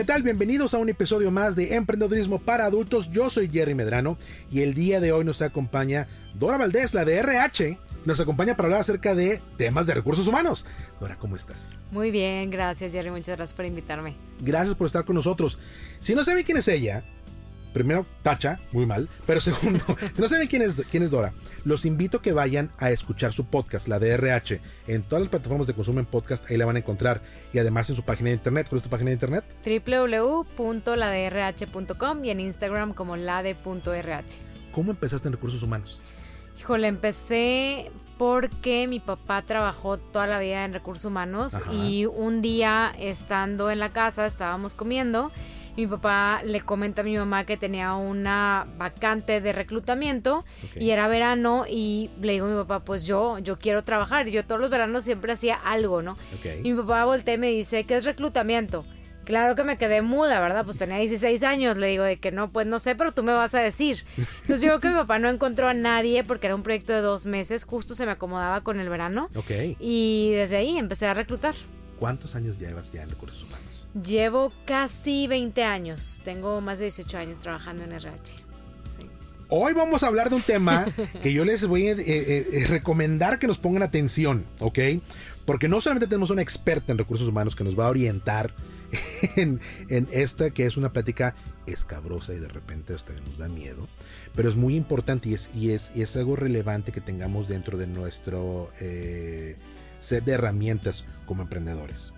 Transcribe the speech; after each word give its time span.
¿Qué 0.00 0.06
tal? 0.06 0.22
Bienvenidos 0.22 0.72
a 0.72 0.78
un 0.78 0.88
episodio 0.88 1.30
más 1.30 1.56
de 1.56 1.74
Emprendedurismo 1.74 2.38
para 2.38 2.64
Adultos. 2.64 3.12
Yo 3.12 3.28
soy 3.28 3.50
Jerry 3.50 3.74
Medrano 3.74 4.16
y 4.50 4.62
el 4.62 4.72
día 4.72 4.98
de 4.98 5.12
hoy 5.12 5.26
nos 5.26 5.42
acompaña 5.42 6.08
Dora 6.32 6.56
Valdés, 6.56 6.94
la 6.94 7.04
de 7.04 7.18
RH. 7.18 7.78
Nos 8.06 8.18
acompaña 8.18 8.56
para 8.56 8.68
hablar 8.68 8.80
acerca 8.80 9.14
de 9.14 9.42
temas 9.58 9.86
de 9.86 9.92
recursos 9.92 10.26
humanos. 10.26 10.64
Dora, 11.00 11.18
¿cómo 11.18 11.36
estás? 11.36 11.76
Muy 11.90 12.10
bien, 12.10 12.48
gracias 12.48 12.92
Jerry, 12.92 13.10
muchas 13.10 13.36
gracias 13.36 13.52
por 13.52 13.66
invitarme. 13.66 14.16
Gracias 14.40 14.74
por 14.74 14.86
estar 14.86 15.04
con 15.04 15.16
nosotros. 15.16 15.58
Si 15.98 16.14
no 16.14 16.24
saben 16.24 16.44
quién 16.44 16.56
es 16.56 16.68
ella, 16.68 17.04
primero, 17.72 18.06
tacha, 18.22 18.60
muy 18.72 18.86
mal. 18.86 19.08
Pero 19.26 19.40
segundo, 19.40 19.84
si 19.98 20.12
no 20.20 20.28
saben 20.28 20.46
quién 20.48 20.62
es, 20.62 20.82
quién 20.90 21.02
es 21.02 21.10
Dora, 21.10 21.32
los 21.64 21.84
invito 21.84 22.18
a 22.18 22.22
que 22.22 22.32
vayan 22.32 22.70
a 22.78 22.90
escuchar 22.90 23.32
su 23.32 23.46
podcast, 23.46 23.88
la 23.88 23.98
DRH, 23.98 24.60
en 24.86 25.02
todas 25.02 25.22
las 25.22 25.30
plataformas 25.30 25.66
de 25.66 25.74
consumo 25.74 25.98
en 26.00 26.06
podcast, 26.06 26.48
ahí 26.50 26.56
la 26.56 26.66
van 26.66 26.76
a 26.76 26.80
encontrar. 26.80 27.20
Y 27.52 27.58
además 27.58 27.90
en 27.90 27.96
su 27.96 28.02
página 28.02 28.30
de 28.30 28.36
internet. 28.36 28.66
¿Cuál 28.68 28.78
es 28.78 28.82
tu 28.84 28.90
página 28.90 29.10
de 29.10 29.14
internet? 29.14 29.44
www.ladrh.com 29.64 32.24
y 32.24 32.30
en 32.30 32.40
Instagram 32.40 32.94
como 32.94 33.16
lade.rh. 33.16 34.24
¿Cómo 34.72 34.90
empezaste 34.92 35.28
en 35.28 35.32
recursos 35.32 35.62
humanos? 35.62 36.00
Híjole, 36.58 36.88
empecé 36.88 37.90
porque 38.18 38.86
mi 38.86 39.00
papá 39.00 39.40
trabajó 39.42 39.96
toda 39.96 40.26
la 40.26 40.38
vida 40.38 40.66
en 40.66 40.74
recursos 40.74 41.06
humanos 41.06 41.54
Ajá. 41.54 41.72
y 41.72 42.04
un 42.04 42.42
día 42.42 42.92
estando 42.98 43.70
en 43.70 43.78
la 43.78 43.88
casa 43.90 44.26
estábamos 44.26 44.74
comiendo 44.74 45.32
mi 45.80 45.86
papá 45.86 46.42
le 46.44 46.60
comenta 46.60 47.00
a 47.02 47.04
mi 47.04 47.16
mamá 47.16 47.44
que 47.44 47.56
tenía 47.56 47.94
una 47.94 48.66
vacante 48.76 49.40
de 49.40 49.52
reclutamiento 49.52 50.44
y 50.76 50.90
era 50.90 51.08
verano 51.08 51.64
y 51.68 52.10
le 52.20 52.34
digo 52.34 52.46
a 52.46 52.48
mi 52.50 52.56
papá, 52.56 52.84
pues 52.84 53.06
yo, 53.06 53.38
yo 53.38 53.58
quiero 53.58 53.82
trabajar. 53.82 54.28
Yo 54.28 54.44
todos 54.44 54.60
los 54.60 54.70
veranos 54.70 55.04
siempre 55.04 55.32
hacía 55.32 55.54
algo, 55.54 56.02
¿no? 56.02 56.12
Ok. 56.12 56.64
Y 56.64 56.72
mi 56.72 56.80
papá 56.82 57.04
voltea 57.04 57.34
y 57.34 57.38
me 57.38 57.48
dice, 57.48 57.84
¿qué 57.84 57.96
es 57.96 58.04
reclutamiento? 58.04 58.84
Claro 59.24 59.54
que 59.54 59.62
me 59.62 59.76
quedé 59.76 60.02
muda, 60.02 60.40
¿verdad? 60.40 60.64
Pues 60.64 60.78
tenía 60.78 60.96
16 60.96 61.42
años. 61.44 61.76
Le 61.76 61.86
digo 61.86 62.02
de 62.02 62.18
que 62.18 62.32
no, 62.32 62.50
pues 62.50 62.66
no 62.66 62.78
sé, 62.78 62.96
pero 62.96 63.12
tú 63.12 63.22
me 63.22 63.32
vas 63.32 63.54
a 63.54 63.60
decir. 63.60 64.04
Entonces 64.16 64.60
yo 64.60 64.68
creo 64.68 64.80
que 64.80 64.88
mi 64.88 64.94
papá 64.94 65.18
no 65.18 65.28
encontró 65.28 65.68
a 65.68 65.74
nadie 65.74 66.24
porque 66.24 66.48
era 66.48 66.56
un 66.56 66.62
proyecto 66.62 66.92
de 66.92 67.00
dos 67.00 67.26
meses. 67.26 67.64
Justo 67.64 67.94
se 67.94 68.06
me 68.06 68.12
acomodaba 68.12 68.62
con 68.62 68.80
el 68.80 68.88
verano. 68.88 69.28
Ok. 69.36 69.50
Y 69.78 70.32
desde 70.32 70.56
ahí 70.56 70.76
empecé 70.78 71.06
a 71.06 71.14
reclutar. 71.14 71.54
¿Cuántos 71.98 72.34
años 72.34 72.58
llevas 72.58 72.90
ya 72.92 73.02
en 73.02 73.10
recursos 73.10 73.44
humanos? 73.44 73.69
Llevo 73.94 74.52
casi 74.66 75.26
20 75.26 75.64
años. 75.64 76.20
Tengo 76.24 76.60
más 76.60 76.78
de 76.78 76.84
18 76.84 77.18
años 77.18 77.40
trabajando 77.40 77.82
en 77.82 77.92
RH. 77.92 78.34
Sí. 78.84 79.06
Hoy 79.48 79.72
vamos 79.72 80.04
a 80.04 80.06
hablar 80.06 80.30
de 80.30 80.36
un 80.36 80.42
tema 80.42 80.86
que 81.22 81.32
yo 81.32 81.44
les 81.44 81.66
voy 81.66 81.88
a 81.88 81.92
eh, 81.92 81.98
eh, 81.98 82.66
recomendar 82.68 83.40
que 83.40 83.48
nos 83.48 83.58
pongan 83.58 83.82
atención, 83.82 84.46
¿ok? 84.60 84.78
Porque 85.44 85.68
no 85.68 85.80
solamente 85.80 86.06
tenemos 86.06 86.30
una 86.30 86.42
experta 86.42 86.92
en 86.92 86.98
recursos 86.98 87.26
humanos 87.26 87.56
que 87.56 87.64
nos 87.64 87.76
va 87.76 87.86
a 87.86 87.90
orientar 87.90 88.54
en, 89.36 89.60
en 89.88 90.08
esta 90.12 90.50
que 90.50 90.66
es 90.66 90.76
una 90.76 90.92
plática 90.92 91.34
escabrosa 91.66 92.32
y 92.32 92.38
de 92.38 92.48
repente 92.48 92.94
hasta 92.94 93.12
nos 93.12 93.38
da 93.38 93.48
miedo, 93.48 93.88
pero 94.36 94.48
es 94.48 94.56
muy 94.56 94.76
importante 94.76 95.28
y 95.28 95.34
es, 95.34 95.50
y 95.54 95.72
es, 95.72 95.90
y 95.94 96.02
es 96.02 96.16
algo 96.16 96.36
relevante 96.36 96.92
que 96.92 97.00
tengamos 97.00 97.48
dentro 97.48 97.76
de 97.76 97.86
nuestro 97.86 98.70
eh, 98.80 99.56
set 99.98 100.24
de 100.24 100.32
herramientas 100.32 101.04
como 101.26 101.42
emprendedores. 101.42 102.12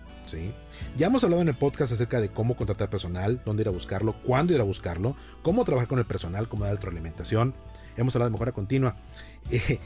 Ya 0.97 1.06
hemos 1.06 1.25
hablado 1.25 1.43
en 1.43 1.48
el 1.48 1.54
podcast 1.54 1.93
acerca 1.93 2.20
de 2.20 2.31
cómo 2.31 2.56
contratar 2.56 2.91
personal, 2.91 3.41
dónde 3.44 3.62
ir 3.62 3.69
a 3.69 3.72
buscarlo, 3.72 4.15
cuándo 4.22 4.53
ir 4.54 4.60
a 4.60 4.65
buscarlo, 4.65 5.16
cómo 5.43 5.65
trabajar 5.65 5.88
con 5.88 5.98
el 5.98 6.04
personal, 6.04 6.48
cómo 6.48 6.65
dar 6.65 6.75
retroalimentación. 6.75 7.54
Hemos 7.97 8.15
hablado 8.15 8.31
de 8.31 8.32
mejora 8.32 8.53
continua. 8.53 8.97
eh, 9.50 9.81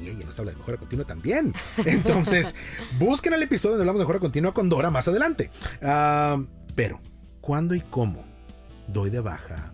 y 0.00 0.08
ella 0.08 0.24
nos 0.24 0.38
habla 0.38 0.52
de 0.52 0.58
mejora 0.58 0.78
continua 0.78 1.06
también. 1.06 1.54
Entonces, 1.84 2.54
busquen 2.98 3.32
el 3.34 3.42
episodio 3.42 3.72
donde 3.72 3.82
hablamos 3.82 4.00
de 4.00 4.04
mejora 4.04 4.20
continua 4.20 4.54
con 4.54 4.68
Dora 4.68 4.90
más 4.90 5.08
adelante. 5.08 5.50
Ah, 5.82 6.42
pero, 6.74 7.00
¿cuándo 7.40 7.74
y 7.74 7.80
cómo 7.80 8.24
doy 8.86 9.10
de 9.10 9.20
baja 9.20 9.72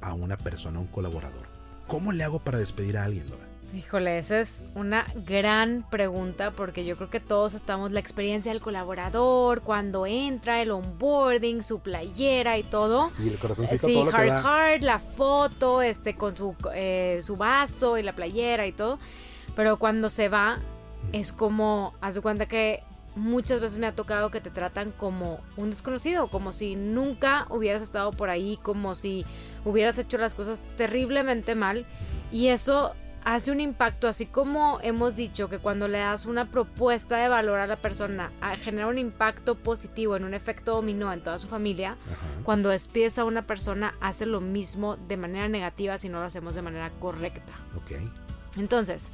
a 0.00 0.14
una 0.14 0.36
persona, 0.36 0.78
a 0.78 0.82
un 0.82 0.86
colaborador? 0.88 1.46
¿Cómo 1.86 2.12
le 2.12 2.24
hago 2.24 2.38
para 2.38 2.58
despedir 2.58 2.96
a 2.96 3.04
alguien, 3.04 3.28
Dora? 3.28 3.53
Híjole, 3.74 4.18
esa 4.18 4.38
es 4.38 4.64
una 4.76 5.04
gran 5.26 5.84
pregunta 5.90 6.52
porque 6.52 6.84
yo 6.84 6.96
creo 6.96 7.10
que 7.10 7.18
todos 7.18 7.54
estamos 7.54 7.90
la 7.90 7.98
experiencia 7.98 8.52
del 8.52 8.60
colaborador, 8.62 9.62
cuando 9.62 10.06
entra, 10.06 10.62
el 10.62 10.70
onboarding, 10.70 11.64
su 11.64 11.80
playera 11.80 12.56
y 12.56 12.62
todo. 12.62 13.10
Sí, 13.10 13.28
el 13.28 13.36
corazoncito, 13.36 13.84
Sí, 13.84 13.94
todo 13.94 14.04
lo 14.04 14.10
que 14.12 14.16
hard 14.16 14.28
da. 14.28 14.40
hard, 14.74 14.82
la 14.82 15.00
foto, 15.00 15.82
este, 15.82 16.14
con 16.14 16.36
su, 16.36 16.54
eh, 16.72 17.20
su 17.24 17.36
vaso 17.36 17.98
y 17.98 18.04
la 18.04 18.14
playera 18.14 18.64
y 18.64 18.72
todo. 18.72 19.00
Pero 19.56 19.76
cuando 19.76 20.08
se 20.08 20.28
va, 20.28 20.60
es 21.12 21.32
como, 21.32 21.94
haz 22.00 22.14
de 22.14 22.20
cuenta 22.20 22.46
que 22.46 22.84
muchas 23.16 23.58
veces 23.58 23.78
me 23.78 23.88
ha 23.88 23.92
tocado 23.92 24.30
que 24.30 24.40
te 24.40 24.50
tratan 24.50 24.92
como 24.92 25.40
un 25.56 25.70
desconocido, 25.70 26.28
como 26.28 26.52
si 26.52 26.76
nunca 26.76 27.46
hubieras 27.50 27.82
estado 27.82 28.12
por 28.12 28.30
ahí, 28.30 28.56
como 28.62 28.94
si 28.94 29.26
hubieras 29.64 29.98
hecho 29.98 30.16
las 30.18 30.34
cosas 30.34 30.62
terriblemente 30.76 31.56
mal. 31.56 31.86
Y 32.30 32.48
eso 32.48 32.94
hace 33.24 33.50
un 33.50 33.60
impacto, 33.60 34.06
así 34.08 34.26
como 34.26 34.78
hemos 34.82 35.16
dicho 35.16 35.48
que 35.48 35.58
cuando 35.58 35.88
le 35.88 35.98
das 35.98 36.26
una 36.26 36.50
propuesta 36.50 37.16
de 37.16 37.28
valor 37.28 37.58
a 37.58 37.66
la 37.66 37.76
persona, 37.76 38.30
a- 38.40 38.56
genera 38.56 38.86
un 38.86 38.98
impacto 38.98 39.54
positivo 39.54 40.16
en 40.16 40.24
un 40.24 40.34
efecto 40.34 40.72
dominó 40.74 41.12
en 41.12 41.22
toda 41.22 41.38
su 41.38 41.46
familia, 41.48 41.92
Ajá. 41.92 42.16
cuando 42.44 42.68
despides 42.68 43.18
a 43.18 43.24
una 43.24 43.42
persona 43.42 43.94
hace 44.00 44.26
lo 44.26 44.40
mismo 44.40 44.96
de 44.96 45.16
manera 45.16 45.48
negativa 45.48 45.96
si 45.98 46.08
no 46.08 46.20
lo 46.20 46.26
hacemos 46.26 46.54
de 46.54 46.62
manera 46.62 46.90
correcta. 47.00 47.54
Entonces, 48.56 49.10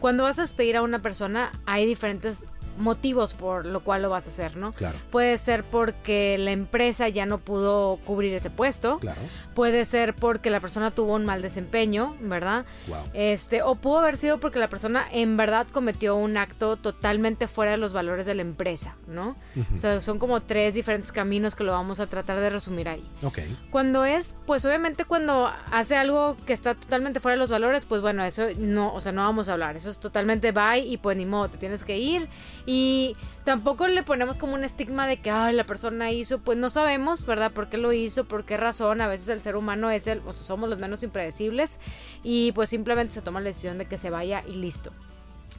cuando 0.00 0.24
vas 0.24 0.38
a 0.38 0.42
despedir 0.42 0.76
a 0.76 0.82
una 0.82 0.98
persona, 0.98 1.52
hay 1.66 1.86
diferentes 1.86 2.42
motivos 2.80 3.34
por 3.34 3.66
lo 3.66 3.80
cual 3.80 4.02
lo 4.02 4.10
vas 4.10 4.26
a 4.26 4.30
hacer, 4.30 4.56
¿no? 4.56 4.72
Claro. 4.72 4.98
Puede 5.10 5.38
ser 5.38 5.64
porque 5.64 6.36
la 6.38 6.50
empresa 6.50 7.08
ya 7.08 7.26
no 7.26 7.38
pudo 7.38 7.98
cubrir 8.04 8.34
ese 8.34 8.50
puesto. 8.50 8.98
Claro. 8.98 9.20
Puede 9.54 9.84
ser 9.84 10.14
porque 10.14 10.50
la 10.50 10.60
persona 10.60 10.90
tuvo 10.90 11.14
un 11.14 11.24
mal 11.24 11.42
desempeño, 11.42 12.16
¿verdad? 12.20 12.64
Wow. 12.88 13.04
Este, 13.12 13.62
o 13.62 13.74
pudo 13.74 13.98
haber 13.98 14.16
sido 14.16 14.40
porque 14.40 14.58
la 14.58 14.68
persona 14.68 15.06
en 15.12 15.36
verdad 15.36 15.66
cometió 15.70 16.16
un 16.16 16.36
acto 16.36 16.76
totalmente 16.76 17.48
fuera 17.48 17.72
de 17.72 17.76
los 17.76 17.92
valores 17.92 18.26
de 18.26 18.34
la 18.34 18.42
empresa, 18.42 18.96
¿no? 19.06 19.36
O 19.74 19.78
sea, 19.78 20.00
son 20.00 20.18
como 20.18 20.40
tres 20.40 20.74
diferentes 20.74 21.12
caminos 21.12 21.54
que 21.54 21.64
lo 21.64 21.72
vamos 21.72 22.00
a 22.00 22.06
tratar 22.06 22.40
de 22.40 22.50
resumir 22.50 22.88
ahí. 22.88 23.04
Ok. 23.22 23.40
Cuando 23.70 24.04
es, 24.04 24.36
pues 24.46 24.64
obviamente 24.64 25.04
cuando 25.04 25.50
hace 25.70 25.96
algo 25.96 26.36
que 26.46 26.52
está 26.52 26.74
totalmente 26.74 27.20
fuera 27.20 27.34
de 27.34 27.38
los 27.38 27.50
valores, 27.50 27.84
pues 27.84 28.00
bueno, 28.02 28.24
eso 28.24 28.46
no, 28.58 28.94
o 28.94 29.00
sea, 29.00 29.12
no 29.12 29.22
vamos 29.24 29.48
a 29.48 29.54
hablar. 29.54 29.76
Eso 29.76 29.90
es 29.90 29.98
totalmente 29.98 30.52
bye 30.52 30.80
y 30.80 30.96
pues 30.96 31.16
ni 31.16 31.26
modo, 31.26 31.48
te 31.48 31.58
tienes 31.58 31.84
que 31.84 31.98
ir. 31.98 32.28
Y 32.72 33.16
tampoco 33.42 33.88
le 33.88 34.04
ponemos 34.04 34.38
como 34.38 34.54
un 34.54 34.62
estigma 34.62 35.08
de 35.08 35.16
que, 35.16 35.32
ay, 35.32 35.56
la 35.56 35.64
persona 35.64 36.12
hizo, 36.12 36.38
pues 36.38 36.56
no 36.56 36.70
sabemos, 36.70 37.26
¿verdad? 37.26 37.50
¿Por 37.50 37.68
qué 37.68 37.78
lo 37.78 37.92
hizo? 37.92 38.26
¿Por 38.26 38.44
qué 38.44 38.56
razón? 38.56 39.00
A 39.00 39.08
veces 39.08 39.28
el 39.28 39.42
ser 39.42 39.56
humano 39.56 39.90
es 39.90 40.06
el, 40.06 40.20
o 40.20 40.30
sea, 40.30 40.44
somos 40.44 40.70
los 40.70 40.78
menos 40.78 41.02
impredecibles 41.02 41.80
y 42.22 42.52
pues 42.52 42.68
simplemente 42.68 43.12
se 43.12 43.22
toma 43.22 43.40
la 43.40 43.46
decisión 43.46 43.76
de 43.76 43.86
que 43.86 43.98
se 43.98 44.10
vaya 44.10 44.44
y 44.46 44.52
listo. 44.52 44.92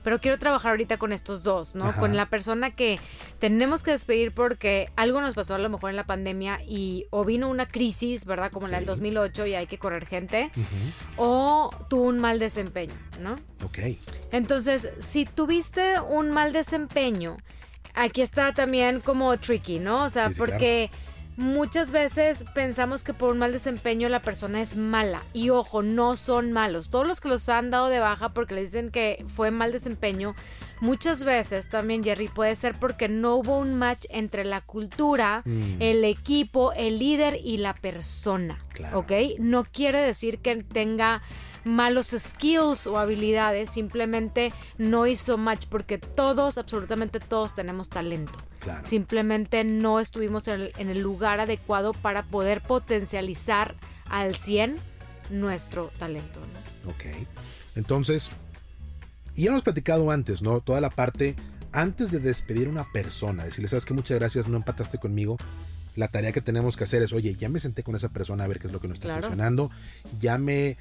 Pero 0.04 0.20
quiero 0.20 0.40
trabajar 0.40 0.72
ahorita 0.72 0.98
con 0.98 1.14
estos 1.14 1.44
dos, 1.44 1.76
¿no? 1.76 1.86
Ajá. 1.86 2.00
Con 2.00 2.16
la 2.16 2.26
persona 2.28 2.72
que 2.72 3.00
tenemos 3.40 3.84
que 3.84 3.92
despedir 3.92 4.32
porque 4.34 4.90
algo 4.96 5.22
nos 5.22 5.34
pasó 5.34 5.56
a 5.56 5.58
lo 5.60 5.70
mejor 5.70 5.92
en 5.92 5.96
la 5.96 6.06
pandemia 6.06 6.60
y 6.68 7.06
o 7.12 7.24
vino 7.24 7.50
una 7.50 7.68
crisis, 7.68 8.26
¿verdad? 8.26 8.52
Como 8.52 8.68
la 8.68 8.78
del 8.78 8.86
Sí. 8.86 8.90
2008 8.90 9.46
y 9.46 9.56
hay 9.56 9.68
que 9.68 9.78
correr 9.78 10.06
gente, 10.08 10.52
o 11.18 11.70
tuvo 11.90 12.04
un 12.04 12.20
mal 12.20 12.40
desempeño, 12.40 12.96
¿no? 13.20 13.36
Ok. 13.64 13.80
Entonces, 14.32 14.92
si 15.00 15.26
tuviste 15.26 16.00
un 16.00 16.32
mal 16.32 16.54
desempeño, 16.54 17.38
aquí 17.94 18.22
está 18.22 18.54
también 18.54 19.02
como 19.02 19.38
tricky, 19.38 19.80
¿no? 19.80 20.04
O 20.06 20.10
sea, 20.10 20.28
Sí, 20.30 20.34
sí, 20.34 20.40
porque 20.40 20.90
muchas 21.42 21.92
veces 21.92 22.46
pensamos 22.54 23.04
que 23.04 23.14
por 23.14 23.32
un 23.32 23.40
mal 23.40 23.52
desempeño 23.52 24.08
la 24.10 24.22
persona 24.22 24.62
es 24.62 24.76
mala. 24.76 25.24
Y 25.34 25.50
ojo, 25.50 25.82
no 25.84 26.16
son 26.16 26.52
malos. 26.52 26.90
Todos 26.90 27.08
los 27.08 27.20
que 27.20 27.28
los 27.30 27.50
han 27.50 27.70
dado 27.72 27.88
de 27.90 28.00
baja 28.00 28.30
porque 28.30 28.56
le 28.56 28.62
dicen 28.62 28.92
que 28.92 29.26
fue 29.28 29.52
mal 29.52 29.72
desempeño, 29.72 30.36
muchas 30.80 31.24
veces 31.24 31.70
también, 31.70 32.04
Jerry, 32.04 32.28
puede 32.28 32.56
ser 32.56 32.76
porque 32.80 33.10
no 33.10 33.36
hubo 33.36 33.58
un 33.58 33.76
match 33.76 34.06
entre 34.10 34.46
la 34.46 34.62
cultura, 34.62 35.42
Mm. 35.46 35.82
el 35.82 36.06
equipo, 36.06 36.72
el 36.74 37.00
líder 37.00 37.40
y 37.44 37.58
la 37.58 37.74
persona. 37.74 38.60
Claro. 38.74 39.00
¿Ok? 39.00 39.12
No 39.40 39.64
quiere 39.64 40.02
decir 40.02 40.40
que 40.40 40.64
tenga 40.64 41.22
malos 41.64 42.16
skills 42.18 42.88
o 42.88 42.98
habilidades, 42.98 43.70
simplemente 43.70 44.54
no 44.78 45.08
hizo 45.08 45.38
match 45.38 45.66
porque 45.70 45.98
todos, 45.98 46.58
absolutamente 46.58 47.20
todos 47.20 47.54
tenemos 47.54 47.90
talento. 47.90 48.40
Simplemente 48.86 49.64
no 49.64 50.00
estuvimos 50.00 50.48
en 50.48 50.72
el, 50.90 51.00
lugar 51.00 51.40
adecuado 51.40 51.94
para 51.94 52.24
poder 52.24 52.62
potencializar 52.62 53.76
al 54.06 54.36
100 54.36 54.76
nuestro 55.32 55.92
talento. 55.98 56.40
Ok. 56.86 57.28
Entonces, 57.76 58.30
y 59.36 59.46
ya 59.46 59.50
hemos 59.50 59.64
platicado 59.64 60.12
antes, 60.12 60.44
¿no? 60.44 60.62
Toda 60.62 60.80
la 60.80 60.92
parte 60.92 61.36
antes 61.72 62.12
de 62.12 62.20
despedir 62.20 62.68
a 62.68 62.70
una 62.70 62.92
persona, 62.92 63.46
decirle, 63.46 63.70
sabes 63.70 63.86
que 63.86 63.94
muchas 63.94 64.20
gracias, 64.20 64.48
no 64.48 64.58
empataste 64.58 65.00
conmigo. 65.00 65.38
La 65.96 66.08
tarea 66.08 66.32
que 66.32 66.42
tenemos 66.42 66.78
que 66.78 66.84
hacer 66.86 67.02
es, 67.02 67.14
oye, 67.14 67.36
ya 67.36 67.50
me 67.50 67.60
senté 67.60 67.84
con 67.84 67.96
esa 67.96 68.10
persona 68.10 68.44
a 68.44 68.48
ver 68.48 68.60
qué 68.60 68.68
es 68.68 68.74
lo 68.74 68.80
que 68.80 68.88
no 68.88 68.94
está 68.94 69.20
funcionando. 69.20 69.70
Ya 70.20 70.38
me 70.38 70.78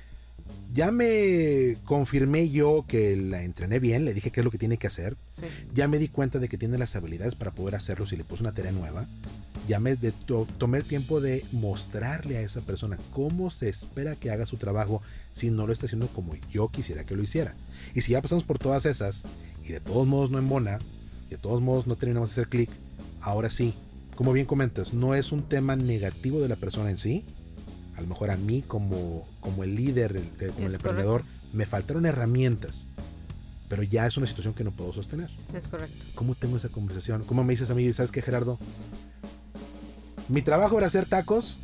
ya 0.73 0.93
me 0.93 1.77
confirmé 1.85 2.49
yo 2.51 2.85
que 2.87 3.17
la 3.17 3.43
entrené 3.43 3.81
bien, 3.81 4.05
le 4.05 4.15
dije 4.15 4.31
qué 4.31 4.41
es 4.41 4.45
lo 4.45 4.51
que 4.51 4.59
tiene 4.59 4.77
que 4.77 4.87
hacer. 4.87 5.17
Ya 5.75 5.89
me 5.89 5.99
di 5.99 6.09
cuenta 6.09 6.39
de 6.39 6.49
que 6.49 6.59
tiene 6.59 6.79
las 6.79 6.95
habilidades 6.95 7.35
para 7.35 7.51
poder 7.51 7.75
hacerlo 7.75 8.07
si 8.07 8.17
le 8.17 8.25
puse 8.25 8.43
una 8.43 8.53
tarea 8.53 8.73
nueva. 8.73 9.07
Ya 9.67 9.81
me 9.81 9.97
tomé 10.59 10.79
el 10.79 10.85
tiempo 10.85 11.21
de 11.21 11.45
mostrarle 11.53 12.39
a 12.39 12.43
esa 12.43 12.61
persona 12.61 12.99
cómo 13.13 13.51
se 13.51 13.69
espera 13.69 14.15
que 14.17 14.31
haga 14.31 14.47
su 14.47 14.57
trabajo 14.57 15.03
si 15.33 15.51
no 15.51 15.67
lo 15.67 15.73
está 15.73 15.87
haciendo 15.87 16.07
como 16.09 16.35
yo 16.51 16.69
quisiera 16.69 17.05
que 17.05 17.17
lo 17.17 17.23
hiciera. 17.23 17.55
Y 17.95 18.03
si 18.03 18.13
ya 18.13 18.23
pasamos 18.23 18.45
por 18.45 18.59
todas 18.59 18.87
esas 18.87 19.25
y 19.65 19.73
de 19.73 19.81
todos 19.81 20.07
modos 20.07 20.31
no 20.31 20.39
embona, 20.39 20.79
de 21.29 21.37
todos 21.37 21.61
modos 21.61 21.87
no 21.87 21.97
terminamos 21.97 22.31
de 22.31 22.35
hacer 22.35 22.49
clic, 22.49 22.71
ahora 23.21 23.51
sí, 23.51 23.75
como 24.21 24.35
bien 24.35 24.45
comentas, 24.45 24.93
no 24.93 25.15
es 25.15 25.33
un 25.33 25.49
tema 25.49 25.77
negativo 25.77 26.43
de 26.43 26.49
la 26.49 26.57
persona 26.57 26.91
en 26.91 26.99
sí, 26.99 27.25
a 27.97 28.03
lo 28.03 28.07
mejor 28.07 28.31
a 28.31 28.37
mí 28.37 28.61
como, 28.61 29.27
como 29.41 29.65
el 29.65 29.75
líder, 29.75 30.21
como 30.55 30.67
el 30.69 30.75
emprendedor, 30.75 31.25
me 31.55 31.65
faltaron 31.65 32.05
herramientas. 32.05 32.87
Pero 33.71 33.83
ya 33.83 34.07
es 34.07 34.19
una 34.19 34.27
situación 34.27 34.53
que 34.53 34.63
no 34.63 34.73
puedo 34.73 34.93
sostener. 34.93 35.31
Es 35.55 35.69
correcto. 35.69 36.05
¿Cómo 36.15 36.35
tengo 36.35 36.59
esa 36.59 36.69
conversación? 36.69 37.25
¿Cómo 37.25 37.45
me 37.45 37.55
dices 37.55 37.71
a 37.71 37.75
mí, 37.75 37.91
sabes 37.95 38.13
qué, 38.13 38.21
Gerardo? 38.21 38.59
Mi 40.29 40.43
trabajo 40.43 40.77
era 40.77 40.89
hacer 40.89 41.07
tacos 41.07 41.57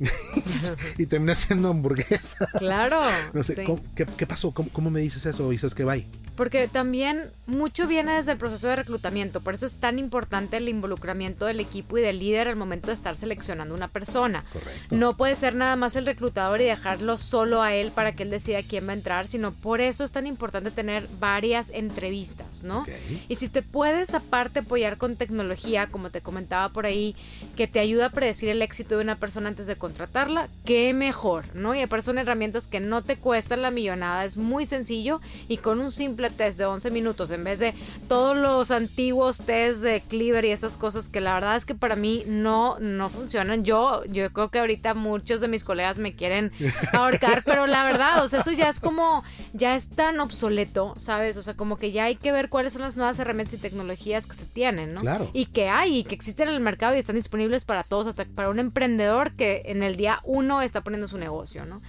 y 0.98 1.06
terminé 1.06 1.34
haciendo 1.34 1.68
hamburguesa. 1.68 2.48
Claro. 2.58 3.00
no 3.32 3.44
sé, 3.44 3.64
¿qué, 3.94 4.26
pasó? 4.26 4.52
¿Cómo, 4.52 4.90
me 4.90 4.98
dices 4.98 5.24
eso? 5.24 5.52
¿Y 5.52 5.58
sabes 5.58 5.76
que 5.76 5.84
va? 5.84 5.94
Porque 6.36 6.68
también 6.68 7.30
mucho 7.46 7.86
viene 7.86 8.12
desde 8.12 8.32
el 8.32 8.38
proceso 8.38 8.68
de 8.68 8.76
reclutamiento, 8.76 9.40
por 9.40 9.54
eso 9.54 9.66
es 9.66 9.74
tan 9.74 9.98
importante 9.98 10.56
el 10.56 10.68
involucramiento 10.68 11.46
del 11.46 11.60
equipo 11.60 11.98
y 11.98 12.02
del 12.02 12.18
líder 12.18 12.48
al 12.48 12.56
momento 12.56 12.88
de 12.88 12.94
estar 12.94 13.16
seleccionando 13.16 13.74
una 13.74 13.88
persona. 13.88 14.44
Correcto. 14.52 14.94
No 14.94 15.16
puede 15.16 15.36
ser 15.36 15.54
nada 15.54 15.76
más 15.76 15.96
el 15.96 16.06
reclutador 16.06 16.60
y 16.60 16.64
dejarlo 16.64 17.16
solo 17.18 17.62
a 17.62 17.74
él 17.74 17.90
para 17.90 18.14
que 18.14 18.24
él 18.24 18.30
decida 18.30 18.62
quién 18.62 18.86
va 18.86 18.92
a 18.92 18.96
entrar, 18.96 19.28
sino 19.28 19.52
por 19.52 19.80
eso 19.80 20.04
es 20.04 20.12
tan 20.12 20.26
importante 20.26 20.70
tener 20.70 21.08
varias 21.18 21.70
entrevistas, 21.70 22.62
¿no? 22.62 22.86
Y 23.28 23.36
si 23.36 23.48
te 23.48 23.62
puedes 23.62 24.14
aparte 24.14 24.60
apoyar 24.60 24.98
con 24.98 25.16
tecnología, 25.16 25.86
como 25.86 26.10
te 26.10 26.20
comentaba 26.20 26.68
por 26.68 26.86
ahí, 26.86 27.14
que 27.56 27.66
te 27.66 27.80
ayuda 27.80 28.06
a 28.06 28.10
predecir 28.10 28.48
el 28.48 28.62
éxito 28.62 28.96
de 28.96 29.02
una 29.02 29.18
persona 29.18 29.48
antes 29.48 29.66
de 29.66 29.76
contratarla, 29.76 30.48
qué 30.64 30.92
mejor, 30.92 31.54
¿no? 31.54 31.74
Y 31.74 31.80
aparte 31.80 32.06
son 32.06 32.18
herramientas 32.18 32.68
que 32.68 32.80
no 32.80 33.02
te 33.02 33.16
cuestan 33.16 33.62
la 33.62 33.70
millonada, 33.70 34.24
es 34.24 34.36
muy 34.36 34.66
sencillo 34.66 35.20
y 35.48 35.58
con 35.58 35.80
un 35.80 35.90
simple 35.90 36.25
test 36.30 36.58
de 36.58 36.66
11 36.66 36.90
minutos 36.90 37.30
en 37.30 37.44
vez 37.44 37.58
de 37.58 37.74
todos 38.08 38.36
los 38.36 38.70
antiguos 38.70 39.40
test 39.40 39.82
de 39.82 40.00
Cleaver 40.00 40.44
y 40.44 40.50
esas 40.50 40.76
cosas 40.76 41.08
que 41.08 41.20
la 41.20 41.34
verdad 41.34 41.56
es 41.56 41.64
que 41.64 41.74
para 41.74 41.96
mí 41.96 42.24
no, 42.26 42.78
no 42.80 43.08
funcionan. 43.08 43.64
Yo, 43.64 44.04
yo 44.06 44.32
creo 44.32 44.50
que 44.50 44.58
ahorita 44.58 44.94
muchos 44.94 45.40
de 45.40 45.48
mis 45.48 45.64
colegas 45.64 45.98
me 45.98 46.14
quieren 46.14 46.52
ahorcar, 46.92 47.42
pero 47.44 47.66
la 47.66 47.84
verdad, 47.84 48.24
o 48.24 48.28
sea, 48.28 48.40
eso 48.40 48.52
ya 48.52 48.68
es 48.68 48.80
como, 48.80 49.24
ya 49.52 49.74
es 49.74 49.88
tan 49.88 50.20
obsoleto, 50.20 50.94
¿sabes? 50.98 51.36
O 51.36 51.42
sea, 51.42 51.54
como 51.54 51.76
que 51.76 51.92
ya 51.92 52.04
hay 52.04 52.16
que 52.16 52.32
ver 52.32 52.48
cuáles 52.48 52.72
son 52.72 52.82
las 52.82 52.96
nuevas 52.96 53.18
herramientas 53.18 53.54
y 53.54 53.58
tecnologías 53.58 54.26
que 54.26 54.34
se 54.34 54.46
tienen, 54.46 54.94
¿no? 54.94 55.00
Claro. 55.00 55.30
Y 55.32 55.46
que 55.46 55.68
hay 55.68 55.98
y 55.98 56.04
que 56.04 56.14
existen 56.14 56.48
en 56.48 56.54
el 56.54 56.60
mercado 56.60 56.94
y 56.94 56.98
están 56.98 57.16
disponibles 57.16 57.64
para 57.64 57.82
todos, 57.82 58.06
hasta 58.06 58.24
para 58.24 58.50
un 58.50 58.58
emprendedor 58.58 59.32
que 59.32 59.62
en 59.66 59.82
el 59.82 59.96
día 59.96 60.20
uno 60.24 60.62
está 60.62 60.82
poniendo 60.82 61.08
su 61.08 61.18
negocio, 61.18 61.64
¿no? 61.66 61.80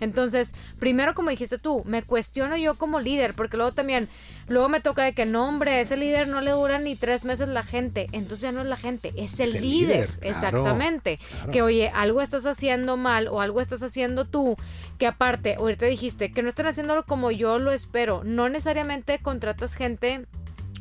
Entonces, 0.00 0.54
primero, 0.78 1.14
como 1.14 1.30
dijiste 1.30 1.58
tú, 1.58 1.82
me 1.84 2.02
cuestiono 2.02 2.56
yo 2.56 2.74
como 2.74 3.00
líder, 3.00 3.34
porque 3.34 3.56
luego 3.56 3.72
también, 3.72 4.08
luego 4.48 4.68
me 4.68 4.80
toca 4.80 5.04
de 5.04 5.14
que 5.14 5.26
no, 5.26 5.48
hombre, 5.48 5.80
ese 5.80 5.96
líder 5.96 6.28
no 6.28 6.40
le 6.40 6.50
dura 6.52 6.78
ni 6.78 6.96
tres 6.96 7.24
meses 7.24 7.48
la 7.48 7.62
gente. 7.62 8.08
Entonces 8.12 8.42
ya 8.42 8.52
no 8.52 8.60
es 8.60 8.66
la 8.66 8.76
gente, 8.76 9.12
es 9.16 9.40
el, 9.40 9.52
líder. 9.60 10.10
exactamente. 10.20 11.18
Que 11.52 11.62
oye, 11.62 11.90
algo 11.94 12.20
estás 12.20 12.46
haciendo 12.46 12.96
mal 12.96 13.28
o 13.28 13.40
algo 13.40 13.60
estás 13.60 13.82
haciendo 13.82 14.24
tú, 14.24 14.56
que 14.98 15.06
aparte, 15.06 15.54
ahorita 15.54 15.86
dijiste 15.86 16.32
que 16.32 16.42
no 16.42 16.48
están 16.48 16.66
haciéndolo 16.66 17.04
como 17.04 17.30
yo 17.30 17.58
lo 17.58 17.72
espero. 17.72 18.22
No 18.24 18.48
necesariamente 18.48 19.18
contratas 19.18 19.76
gente 19.76 20.26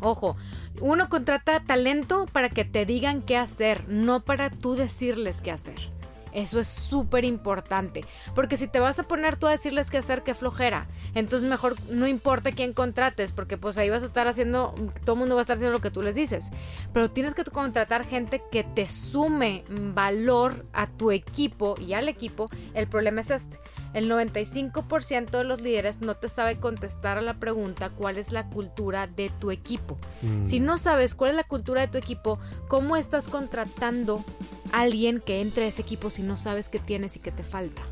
Ojo, 0.01 0.35
uno 0.81 1.09
contrata 1.09 1.63
talento 1.65 2.25
para 2.31 2.49
que 2.49 2.65
te 2.65 2.85
digan 2.85 3.21
qué 3.21 3.37
hacer, 3.37 3.87
no 3.87 4.23
para 4.23 4.49
tú 4.49 4.75
decirles 4.75 5.41
qué 5.41 5.51
hacer. 5.51 5.75
Eso 6.35 6.59
es 6.59 6.67
súper 6.67 7.23
importante. 7.23 8.03
Porque 8.35 8.57
si 8.57 8.67
te 8.67 8.81
vas 8.81 8.99
a 8.99 9.03
poner 9.03 9.37
tú 9.37 9.47
a 9.47 9.51
decirles 9.51 9.89
qué 9.89 9.97
hacer, 9.97 10.21
qué 10.21 10.35
flojera. 10.35 10.87
Entonces 11.13 11.49
mejor 11.49 11.75
no 11.89 12.07
importa 12.07 12.51
quién 12.51 12.73
contrates, 12.73 13.31
porque 13.31 13.57
pues 13.57 13.77
ahí 13.77 13.89
vas 13.89 14.03
a 14.03 14.05
estar 14.05 14.27
haciendo, 14.27 14.75
todo 15.05 15.13
el 15.13 15.19
mundo 15.19 15.35
va 15.35 15.41
a 15.41 15.43
estar 15.43 15.55
haciendo 15.55 15.71
lo 15.71 15.81
que 15.81 15.91
tú 15.91 16.03
les 16.03 16.13
dices. 16.13 16.51
Pero 16.93 17.09
tienes 17.09 17.35
que 17.35 17.45
contratar 17.45 18.05
gente 18.05 18.43
que 18.51 18.65
te 18.65 18.89
sume 18.89 19.63
valor 19.93 20.65
a 20.73 20.87
tu 20.87 21.11
equipo 21.11 21.75
y 21.79 21.93
al 21.93 22.09
equipo. 22.09 22.49
El 22.73 22.87
problema 22.87 23.21
es 23.21 23.31
este. 23.31 23.57
El 23.95 24.11
95% 24.11 25.29
de 25.29 25.43
los 25.45 25.61
líderes 25.61 26.01
no 26.01 26.15
te 26.15 26.27
sabe 26.27 26.59
contestar 26.59 27.17
a 27.17 27.21
la 27.21 27.39
pregunta 27.39 27.89
cuál 27.89 28.17
es 28.17 28.33
la 28.33 28.49
cultura 28.49 29.07
de 29.07 29.29
tu 29.39 29.51
equipo. 29.51 29.97
Mm. 30.21 30.45
Si 30.45 30.59
no 30.59 30.77
sabes 30.77 31.15
cuál 31.15 31.31
es 31.31 31.37
la 31.37 31.45
cultura 31.45 31.79
de 31.79 31.87
tu 31.87 31.97
equipo, 31.97 32.37
¿cómo 32.67 32.97
estás 32.97 33.29
contratando 33.29 34.25
a 34.73 34.81
alguien 34.81 35.21
que 35.21 35.39
entre 35.39 35.63
a 35.63 35.67
ese 35.69 35.81
equipo 35.81 36.09
si 36.09 36.23
no 36.23 36.35
sabes 36.35 36.67
qué 36.67 36.77
tienes 36.77 37.15
y 37.15 37.21
qué 37.21 37.31
te 37.31 37.43
falta? 37.43 37.83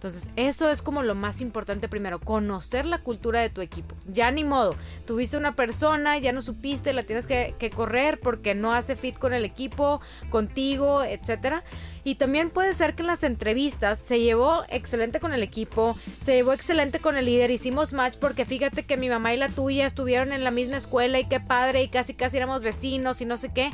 Entonces, 0.00 0.30
eso 0.36 0.70
es 0.70 0.80
como 0.80 1.02
lo 1.02 1.14
más 1.14 1.42
importante 1.42 1.86
primero, 1.86 2.20
conocer 2.20 2.86
la 2.86 2.96
cultura 3.00 3.42
de 3.42 3.50
tu 3.50 3.60
equipo. 3.60 3.94
Ya 4.10 4.30
ni 4.30 4.44
modo, 4.44 4.74
tuviste 5.06 5.36
una 5.36 5.54
persona, 5.54 6.16
ya 6.16 6.32
no 6.32 6.40
supiste, 6.40 6.94
la 6.94 7.02
tienes 7.02 7.26
que, 7.26 7.70
correr 7.76 8.18
porque 8.18 8.54
no 8.54 8.72
hace 8.72 8.96
fit 8.96 9.18
con 9.18 9.34
el 9.34 9.44
equipo, 9.44 10.00
contigo, 10.30 11.04
etcétera. 11.04 11.64
Y 12.02 12.14
también 12.14 12.48
puede 12.48 12.72
ser 12.72 12.94
que 12.94 13.02
en 13.02 13.08
las 13.08 13.24
entrevistas 13.24 13.98
se 13.98 14.20
llevó 14.20 14.64
excelente 14.70 15.20
con 15.20 15.34
el 15.34 15.42
equipo, 15.42 15.98
se 16.18 16.32
llevó 16.32 16.54
excelente 16.54 17.00
con 17.00 17.18
el 17.18 17.26
líder, 17.26 17.50
hicimos 17.50 17.92
match 17.92 18.16
porque 18.16 18.46
fíjate 18.46 18.84
que 18.84 18.96
mi 18.96 19.10
mamá 19.10 19.34
y 19.34 19.36
la 19.36 19.50
tuya 19.50 19.84
estuvieron 19.84 20.32
en 20.32 20.44
la 20.44 20.50
misma 20.50 20.78
escuela 20.78 21.18
y 21.18 21.28
qué 21.28 21.40
padre 21.40 21.82
y 21.82 21.88
casi 21.88 22.14
casi 22.14 22.38
éramos 22.38 22.62
vecinos 22.62 23.20
y 23.20 23.26
no 23.26 23.36
sé 23.36 23.52
qué. 23.52 23.70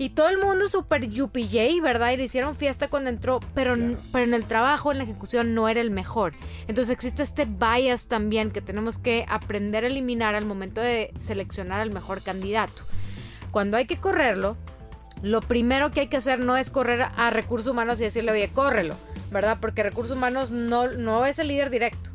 Y 0.00 0.08
todo 0.08 0.30
el 0.30 0.38
mundo 0.38 0.66
súper 0.66 1.10
yuppie, 1.10 1.78
¿verdad? 1.82 2.12
Y 2.12 2.16
le 2.16 2.24
hicieron 2.24 2.56
fiesta 2.56 2.88
cuando 2.88 3.10
entró, 3.10 3.38
pero, 3.54 3.76
pero 4.10 4.24
en 4.24 4.32
el 4.32 4.46
trabajo, 4.46 4.90
en 4.90 4.96
la 4.96 5.04
ejecución, 5.04 5.52
no 5.52 5.68
era 5.68 5.82
el 5.82 5.90
mejor. 5.90 6.32
Entonces 6.68 6.90
existe 6.90 7.22
este 7.22 7.44
bias 7.44 8.08
también 8.08 8.50
que 8.50 8.62
tenemos 8.62 8.96
que 8.96 9.26
aprender 9.28 9.84
a 9.84 9.88
eliminar 9.88 10.34
al 10.34 10.46
momento 10.46 10.80
de 10.80 11.12
seleccionar 11.18 11.82
al 11.82 11.90
mejor 11.90 12.22
candidato. 12.22 12.84
Cuando 13.50 13.76
hay 13.76 13.84
que 13.84 13.98
correrlo, 13.98 14.56
lo 15.20 15.42
primero 15.42 15.90
que 15.90 16.00
hay 16.00 16.06
que 16.06 16.16
hacer 16.16 16.38
no 16.38 16.56
es 16.56 16.70
correr 16.70 17.02
a 17.02 17.28
recursos 17.28 17.70
humanos 17.70 18.00
y 18.00 18.04
decirle, 18.04 18.32
oye, 18.32 18.48
córrelo, 18.48 18.96
¿verdad? 19.30 19.58
Porque 19.60 19.82
recursos 19.82 20.16
humanos 20.16 20.50
no, 20.50 20.88
no 20.88 21.26
es 21.26 21.38
el 21.38 21.48
líder 21.48 21.68
directo. 21.68 22.08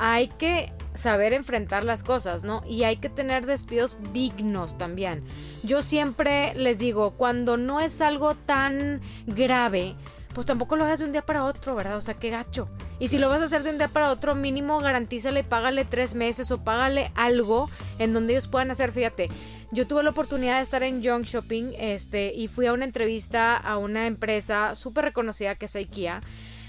Hay 0.00 0.26
que 0.26 0.72
saber 0.98 1.32
enfrentar 1.32 1.84
las 1.84 2.02
cosas, 2.02 2.42
¿no? 2.42 2.62
Y 2.66 2.82
hay 2.82 2.96
que 2.96 3.08
tener 3.08 3.46
despidos 3.46 3.98
dignos 4.12 4.76
también. 4.76 5.22
Yo 5.62 5.80
siempre 5.80 6.54
les 6.54 6.78
digo, 6.78 7.12
cuando 7.12 7.56
no 7.56 7.80
es 7.80 8.00
algo 8.00 8.34
tan 8.34 9.00
grave, 9.26 9.94
pues 10.34 10.44
tampoco 10.44 10.74
lo 10.74 10.84
hagas 10.84 10.98
de 10.98 11.04
un 11.04 11.12
día 11.12 11.24
para 11.24 11.44
otro, 11.44 11.76
¿verdad? 11.76 11.96
O 11.96 12.00
sea, 12.00 12.14
qué 12.14 12.30
gacho. 12.30 12.68
Y 12.98 13.08
si 13.08 13.18
lo 13.18 13.28
vas 13.28 13.40
a 13.40 13.44
hacer 13.44 13.62
de 13.62 13.70
un 13.70 13.78
día 13.78 13.86
para 13.86 14.10
otro, 14.10 14.34
mínimo 14.34 14.80
garantízale, 14.80 15.44
págale 15.44 15.84
tres 15.84 16.16
meses 16.16 16.50
o 16.50 16.58
págale 16.64 17.12
algo 17.14 17.70
en 18.00 18.12
donde 18.12 18.32
ellos 18.32 18.48
puedan 18.48 18.72
hacer, 18.72 18.90
fíjate. 18.90 19.28
Yo 19.70 19.86
tuve 19.86 20.02
la 20.02 20.10
oportunidad 20.10 20.56
de 20.56 20.62
estar 20.62 20.82
en 20.82 21.00
Young 21.00 21.24
Shopping 21.24 21.74
este, 21.78 22.34
y 22.34 22.48
fui 22.48 22.66
a 22.66 22.72
una 22.72 22.84
entrevista 22.84 23.56
a 23.56 23.78
una 23.78 24.06
empresa 24.06 24.74
súper 24.74 25.04
reconocida 25.04 25.54
que 25.54 25.66
es 25.66 25.76
IKEA. 25.76 26.22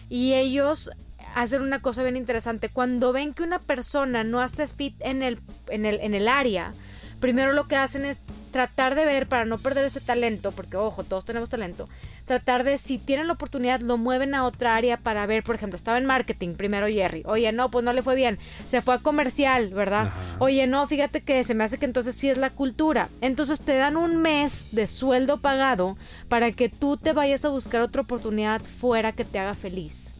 Y 0.08 0.34
ellos 0.34 0.92
hacen 1.36 1.62
una 1.62 1.82
cosa 1.82 2.04
bien 2.04 2.18
interesante. 2.18 2.70
Cuando 2.70 3.12
ven 3.14 3.34
que 3.34 3.44
una 3.44 3.60
persona 3.60 4.24
no 4.24 4.42
hace 4.42 4.68
fit 4.68 4.96
en 5.00 5.24
el, 5.24 5.40
en 5.70 5.86
el, 5.86 6.00
en 6.02 6.14
el 6.14 6.28
área, 6.28 6.74
primero 7.20 7.54
lo 7.54 7.68
que 7.68 7.76
hacen 7.76 8.06
es 8.06 8.22
tratar 8.52 8.96
de 8.96 9.06
ver 9.06 9.28
para 9.28 9.46
no 9.46 9.58
perder 9.60 9.86
ese 9.86 10.02
talento, 10.02 10.52
porque 10.52 10.78
ojo, 10.78 11.04
todos 11.04 11.26
tenemos 11.26 11.50
talento, 11.50 11.88
tratar 12.26 12.64
de 12.64 12.78
si 12.78 12.98
tienen 12.98 13.28
la 13.28 13.34
oportunidad 13.34 13.82
lo 13.82 13.98
mueven 13.98 14.34
a 14.34 14.46
otra 14.46 14.76
área 14.76 14.98
para 14.98 15.26
ver, 15.28 15.44
por 15.44 15.56
ejemplo, 15.56 15.76
estaba 15.76 15.98
en 15.98 16.06
marketing 16.06 16.56
primero 16.56 16.88
Jerry, 16.88 17.24
oye, 17.26 17.52
no, 17.52 17.70
pues 17.70 17.86
no 17.86 17.94
le 17.94 18.02
fue 18.02 18.16
bien, 18.16 18.40
se 18.68 18.82
fue 18.82 18.96
a 18.96 19.00
comercial, 19.00 19.70
¿verdad? 19.70 20.12
Oye, 20.40 20.66
no, 20.66 20.86
fíjate 20.88 21.22
que 21.22 21.44
se 21.44 21.54
me 21.54 21.64
hace 21.64 21.78
que 21.78 21.86
entonces 21.86 22.16
sí 22.16 22.30
es 22.30 22.38
la 22.38 22.50
cultura. 22.50 23.10
Entonces 23.22 23.60
te 23.60 23.76
dan 23.76 23.98
un 23.98 24.18
mes 24.18 24.70
de 24.72 24.88
sueldo 24.88 25.38
pagado 25.38 25.98
para 26.28 26.52
que 26.52 26.70
tú 26.70 26.98
te 26.98 27.14
vayas 27.14 27.46
a 27.46 27.50
buscar 27.50 27.82
otra 27.82 28.02
oportunidad 28.02 28.62
fuera 28.62 29.12
que 29.12 29.26
te 29.26 29.40
haga 29.40 29.54
feliz. 29.54 30.14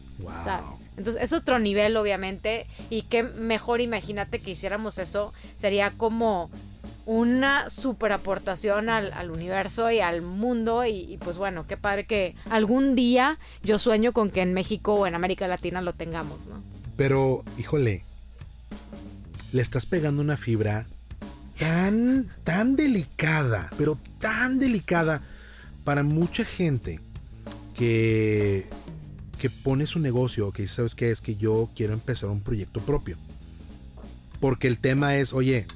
¿Sabes? 0.44 0.90
Entonces 0.96 1.22
es 1.22 1.32
otro 1.32 1.58
nivel, 1.58 1.96
obviamente, 1.96 2.66
y 2.88 3.02
que 3.02 3.22
mejor 3.22 3.80
imagínate 3.80 4.40
que 4.40 4.52
hiciéramos 4.52 4.98
eso, 4.98 5.32
sería 5.56 5.90
como 5.92 6.50
una 7.06 7.68
super 7.70 8.12
aportación 8.12 8.88
al, 8.88 9.30
universo 9.30 9.90
y 9.90 10.00
al 10.00 10.22
mundo 10.22 10.84
y, 10.84 11.18
pues 11.22 11.38
bueno, 11.38 11.66
qué 11.66 11.76
padre 11.76 12.06
que 12.06 12.36
algún 12.48 12.94
día 12.94 13.38
yo 13.62 13.78
sueño 13.78 14.12
con 14.12 14.30
que 14.30 14.42
en 14.42 14.54
México 14.54 14.94
o 14.94 15.06
en 15.06 15.14
América 15.14 15.48
Latina 15.48 15.80
lo 15.80 15.92
tengamos, 15.92 16.46
¿no? 16.46 16.62
Pero, 16.96 17.44
híjole, 17.58 18.04
le 19.52 19.62
estás 19.62 19.86
pegando 19.86 20.22
una 20.22 20.36
fibra 20.36 20.86
tan, 21.58 22.28
tan 22.44 22.76
delicada, 22.76 23.70
pero 23.76 23.98
tan 24.18 24.58
delicada 24.58 25.22
para 25.82 26.02
mucha 26.02 26.44
gente 26.44 27.00
que 27.74 28.68
que 29.40 29.48
pone 29.48 29.86
su 29.86 29.98
negocio, 29.98 30.52
que 30.52 30.68
sabes 30.68 30.94
qué 30.94 31.10
es 31.10 31.22
que 31.22 31.34
yo 31.34 31.70
quiero 31.74 31.94
empezar 31.94 32.28
un 32.28 32.42
proyecto 32.42 32.80
propio. 32.80 33.16
Porque 34.38 34.68
el 34.68 34.78
tema 34.78 35.16
es, 35.16 35.32
oye, 35.32 35.66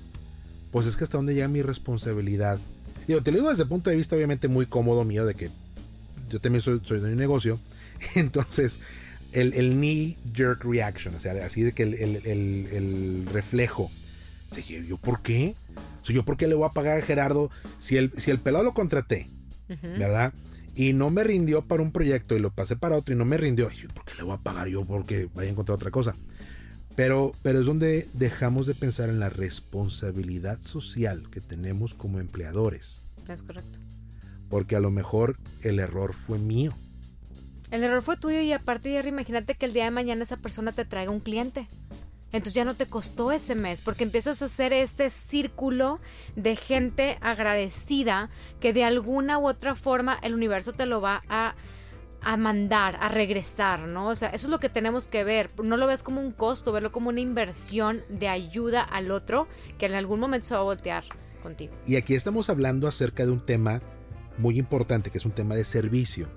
pues 0.70 0.86
es 0.86 0.96
que 0.96 1.04
hasta 1.04 1.16
dónde 1.16 1.34
llega 1.34 1.48
mi 1.48 1.62
responsabilidad. 1.62 2.60
Digo, 3.08 3.22
te 3.22 3.30
lo 3.32 3.38
digo 3.38 3.50
desde 3.50 3.62
el 3.62 3.68
punto 3.68 3.88
de 3.88 3.96
vista 3.96 4.16
obviamente 4.16 4.48
muy 4.48 4.66
cómodo 4.66 5.04
mío 5.04 5.24
de 5.24 5.34
que 5.34 5.50
yo 6.28 6.40
también 6.40 6.60
soy, 6.60 6.80
soy 6.84 7.00
de 7.00 7.12
un 7.12 7.16
negocio. 7.16 7.58
Entonces, 8.14 8.80
el, 9.32 9.54
el 9.54 9.80
knee 9.80 10.18
jerk 10.34 10.64
reaction, 10.64 11.14
o 11.14 11.20
sea, 11.20 11.32
así 11.44 11.62
de 11.62 11.72
que 11.72 11.84
el, 11.84 11.94
el, 11.94 12.26
el 12.26 13.26
reflejo. 13.32 13.90
¿Yo 14.86 14.98
por 14.98 15.22
qué? 15.22 15.54
O 16.08 16.12
¿Yo 16.12 16.24
por 16.24 16.36
qué 16.36 16.46
le 16.46 16.54
voy 16.54 16.66
a 16.66 16.72
pagar 16.72 16.98
a 16.98 17.02
Gerardo 17.02 17.50
si 17.78 17.96
el, 17.96 18.12
si 18.18 18.30
el 18.30 18.38
pelado 18.38 18.62
lo 18.62 18.74
contraté? 18.74 19.26
¿Verdad? 19.68 20.34
Y 20.74 20.92
no 20.92 21.10
me 21.10 21.24
rindió 21.24 21.62
para 21.62 21.82
un 21.82 21.92
proyecto 21.92 22.36
y 22.36 22.40
lo 22.40 22.50
pasé 22.50 22.76
para 22.76 22.96
otro 22.96 23.14
y 23.14 23.18
no 23.18 23.24
me 23.24 23.36
rindió, 23.36 23.68
¿por 23.94 24.04
qué 24.04 24.14
le 24.16 24.22
voy 24.22 24.34
a 24.34 24.38
pagar 24.38 24.68
yo 24.68 24.84
porque 24.84 25.28
vaya 25.34 25.48
a 25.48 25.52
encontrar 25.52 25.76
otra 25.76 25.90
cosa? 25.90 26.14
Pero, 26.96 27.32
pero 27.42 27.60
es 27.60 27.66
donde 27.66 28.08
dejamos 28.12 28.66
de 28.66 28.74
pensar 28.74 29.08
en 29.08 29.18
la 29.18 29.28
responsabilidad 29.28 30.60
social 30.60 31.28
que 31.30 31.40
tenemos 31.40 31.92
como 31.94 32.20
empleadores. 32.20 33.02
Es 33.28 33.42
correcto. 33.42 33.78
Porque 34.48 34.76
a 34.76 34.80
lo 34.80 34.90
mejor 34.90 35.38
el 35.62 35.80
error 35.80 36.12
fue 36.12 36.38
mío. 36.38 36.72
El 37.70 37.82
error 37.82 38.02
fue 38.02 38.16
tuyo 38.16 38.40
y 38.40 38.52
aparte, 38.52 38.90
Jerry, 38.90 39.08
imagínate 39.08 39.56
que 39.56 39.66
el 39.66 39.72
día 39.72 39.84
de 39.84 39.90
mañana 39.90 40.22
esa 40.22 40.36
persona 40.36 40.70
te 40.70 40.84
traiga 40.84 41.10
un 41.10 41.18
cliente. 41.18 41.66
Entonces 42.34 42.54
ya 42.54 42.64
no 42.64 42.74
te 42.74 42.86
costó 42.86 43.30
ese 43.30 43.54
mes 43.54 43.80
porque 43.80 44.02
empiezas 44.02 44.42
a 44.42 44.46
hacer 44.46 44.72
este 44.72 45.08
círculo 45.08 46.00
de 46.34 46.56
gente 46.56 47.16
agradecida 47.20 48.28
que 48.58 48.72
de 48.72 48.82
alguna 48.82 49.38
u 49.38 49.46
otra 49.46 49.76
forma 49.76 50.18
el 50.20 50.34
universo 50.34 50.72
te 50.72 50.84
lo 50.84 51.00
va 51.00 51.22
a 51.28 51.54
a 52.26 52.38
mandar, 52.38 52.96
a 53.00 53.10
regresar, 53.10 53.80
¿no? 53.80 54.08
O 54.08 54.14
sea, 54.14 54.30
eso 54.30 54.46
es 54.46 54.50
lo 54.50 54.58
que 54.58 54.70
tenemos 54.70 55.08
que 55.08 55.24
ver. 55.24 55.50
No 55.62 55.76
lo 55.76 55.86
ves 55.86 56.02
como 56.02 56.22
un 56.22 56.32
costo, 56.32 56.72
verlo 56.72 56.90
como 56.90 57.10
una 57.10 57.20
inversión 57.20 58.02
de 58.08 58.28
ayuda 58.28 58.80
al 58.82 59.10
otro 59.10 59.46
que 59.76 59.84
en 59.84 59.92
algún 59.92 60.20
momento 60.20 60.46
se 60.46 60.54
va 60.54 60.60
a 60.60 60.64
voltear 60.64 61.04
contigo. 61.42 61.74
Y 61.86 61.96
aquí 61.96 62.14
estamos 62.14 62.48
hablando 62.48 62.88
acerca 62.88 63.26
de 63.26 63.30
un 63.30 63.44
tema 63.44 63.82
muy 64.38 64.58
importante, 64.58 65.10
que 65.10 65.18
es 65.18 65.26
un 65.26 65.32
tema 65.32 65.54
de 65.54 65.66
servicio 65.66 66.30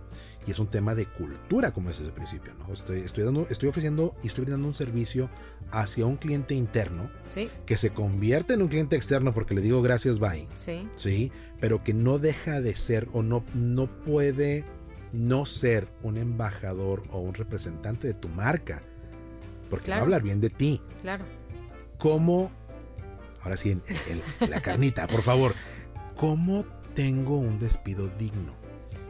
y 0.47 0.51
es 0.51 0.59
un 0.59 0.67
tema 0.67 0.95
de 0.95 1.05
cultura, 1.05 1.71
como 1.73 1.89
es 1.89 1.97
desde 1.97 2.09
el 2.09 2.15
principio. 2.15 2.53
¿no? 2.57 2.73
Estoy, 2.73 3.01
estoy, 3.01 3.25
dando, 3.25 3.45
estoy 3.49 3.67
ofreciendo 3.67 4.15
y 4.23 4.27
estoy 4.27 4.45
brindando 4.45 4.69
un 4.69 4.75
servicio 4.75 5.29
hacia 5.71 6.05
un 6.05 6.15
cliente 6.15 6.55
interno 6.55 7.11
que 7.65 7.77
se 7.77 7.89
convierte 7.91 8.53
en 8.53 8.61
un 8.61 8.69
cliente 8.69 8.95
externo 8.95 9.33
porque 9.33 9.53
le 9.53 9.61
digo 9.61 9.81
gracias, 9.81 10.19
bye. 10.19 10.47
Sí. 10.55 10.87
sí. 10.95 11.31
Pero 11.59 11.83
que 11.83 11.93
no 11.93 12.17
deja 12.17 12.61
de 12.61 12.75
ser 12.75 13.09
o 13.11 13.23
no, 13.23 13.43
no 13.53 13.87
puede 13.87 14.63
no 15.11 15.45
ser 15.45 15.89
un 16.01 16.17
embajador 16.17 17.03
o 17.11 17.19
un 17.19 17.33
representante 17.33 18.07
de 18.07 18.13
tu 18.13 18.29
marca. 18.29 18.81
Porque 19.69 19.91
va 19.91 19.97
a 19.97 20.01
hablar 20.01 20.23
bien 20.23 20.39
de 20.39 20.49
ti. 20.49 20.81
Claro. 21.01 21.25
¿Cómo? 21.97 22.51
Ahora 23.41 23.57
sí, 23.57 23.77
la 24.47 24.61
carnita, 24.61 25.07
por 25.07 25.23
favor. 25.23 25.55
¿Cómo 26.15 26.65
tengo 26.95 27.37
un 27.37 27.59
despido 27.59 28.07
digno? 28.07 28.66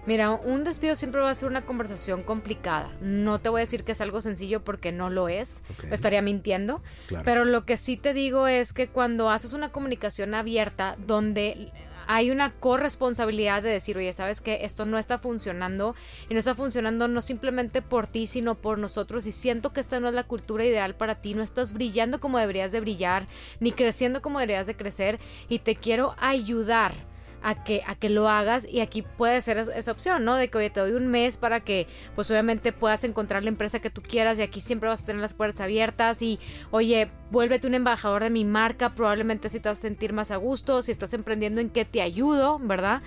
Mira, 0.08 0.32
un 0.32 0.64
despido 0.64 0.96
siempre 0.96 1.20
va 1.20 1.30
a 1.30 1.36
ser 1.36 1.50
una 1.50 1.66
conversación 1.66 2.24
complicada. 2.24 2.90
No 3.02 3.40
te 3.40 3.50
voy 3.50 3.60
a 3.60 3.64
decir 3.66 3.84
que 3.84 3.92
es 3.92 4.00
algo 4.00 4.22
sencillo 4.22 4.64
porque 4.64 4.94
no 4.94 5.10
lo 5.10 5.28
es. 5.28 5.64
estaría 5.92 6.22
mintiendo. 6.22 6.82
Pero 7.26 7.44
lo 7.44 7.66
que 7.66 7.76
sí 7.76 7.98
te 7.98 8.14
digo 8.14 8.48
es 8.48 8.72
que 8.72 8.88
cuando 8.88 9.30
haces 9.30 9.52
una 9.52 9.74
comunicación 9.74 10.34
abierta 10.34 10.96
donde 11.06 11.74
hay 12.08 12.32
una 12.32 12.54
corresponsabilidad 12.54 13.62
de 13.62 13.70
decir, 13.70 13.98
oye, 13.98 14.14
sabes 14.14 14.40
que 14.40 14.64
esto 14.64 14.86
no 14.86 14.98
está 14.98 15.18
funcionando 15.18 15.94
y 16.30 16.34
no 16.34 16.40
está 16.40 16.56
funcionando 16.56 17.10
no 17.10 17.22
simplemente 17.22 17.82
por 17.82 18.08
ti, 18.08 18.28
sino 18.28 18.56
por 18.56 18.80
nosotros 18.80 19.28
y 19.28 19.34
siento 19.34 19.74
que 19.74 19.82
esta 19.82 20.00
no 20.00 20.08
es 20.08 20.14
la 20.14 20.24
cultura 20.24 20.64
ideal 20.64 20.96
para 20.96 21.16
ti, 21.16 21.34
no 21.34 21.44
estás 21.44 21.74
brillando 21.74 22.22
como 22.22 22.40
deberías 22.40 22.72
de 22.72 22.80
brillar, 22.80 23.28
ni 23.60 23.74
creciendo 23.74 24.22
como 24.22 24.40
deberías 24.40 24.68
de 24.68 24.78
crecer 24.78 25.20
y 25.50 25.60
te 25.60 25.76
quiero 25.76 26.16
ayudar 26.18 26.94
a 27.42 27.64
que, 27.64 27.82
a 27.86 27.96
que 27.96 28.10
lo 28.10 28.30
hagas 28.30 28.68
y 28.70 28.82
aquí 28.82 29.02
puede 29.02 29.42
ser 29.42 29.58
esa 29.58 29.92
opción, 29.92 30.26
¿no? 30.26 30.36
De 30.36 30.50
que, 30.50 30.58
oye, 30.58 30.70
te 30.70 30.80
doy 30.80 30.92
un 30.92 31.08
mes 31.08 31.38
para 31.38 31.60
que, 31.60 31.88
pues 32.16 32.30
obviamente 32.32 32.72
puedas 32.72 33.04
encontrar 33.04 33.44
la 33.44 33.50
empresa 33.50 33.80
que 33.80 33.90
tú 33.90 34.02
quieras 34.02 34.40
y 34.40 34.42
aquí 34.42 34.62
siempre 34.62 34.90
vas 34.90 35.04
a 35.04 35.06
tener 35.06 35.22
las 35.22 35.34
puertas 35.34 35.62
abiertas 35.62 36.22
y, 36.22 36.40
oye, 36.72 37.10
vuélvete 37.32 37.68
un 37.68 37.76
embajador 37.76 38.24
de 38.24 38.30
mi 38.30 38.46
marca, 38.46 38.94
probablemente 38.94 39.50
si 39.50 39.60
te 39.60 39.70
vas 39.70 39.80
a 39.80 39.82
sentir 39.82 40.14
más 40.14 40.32
a 40.32 40.38
gusto, 40.38 40.82
si 40.82 40.92
estás 40.92 41.14
emprendiendo 41.14 41.62
en 41.62 41.70
qué 41.70 41.86
te 41.86 42.02
ayudo, 42.02 42.60
¿verdad? 42.60 43.02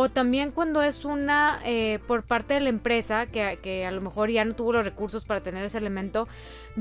O 0.00 0.08
también 0.08 0.52
cuando 0.52 0.80
es 0.80 1.04
una 1.04 1.58
eh, 1.64 1.98
por 2.06 2.22
parte 2.22 2.54
de 2.54 2.60
la 2.60 2.68
empresa 2.68 3.26
que, 3.26 3.58
que, 3.60 3.84
a 3.84 3.90
lo 3.90 4.00
mejor 4.00 4.30
ya 4.30 4.44
no 4.44 4.54
tuvo 4.54 4.72
los 4.72 4.84
recursos 4.84 5.24
para 5.24 5.42
tener 5.42 5.64
ese 5.64 5.78
elemento, 5.78 6.28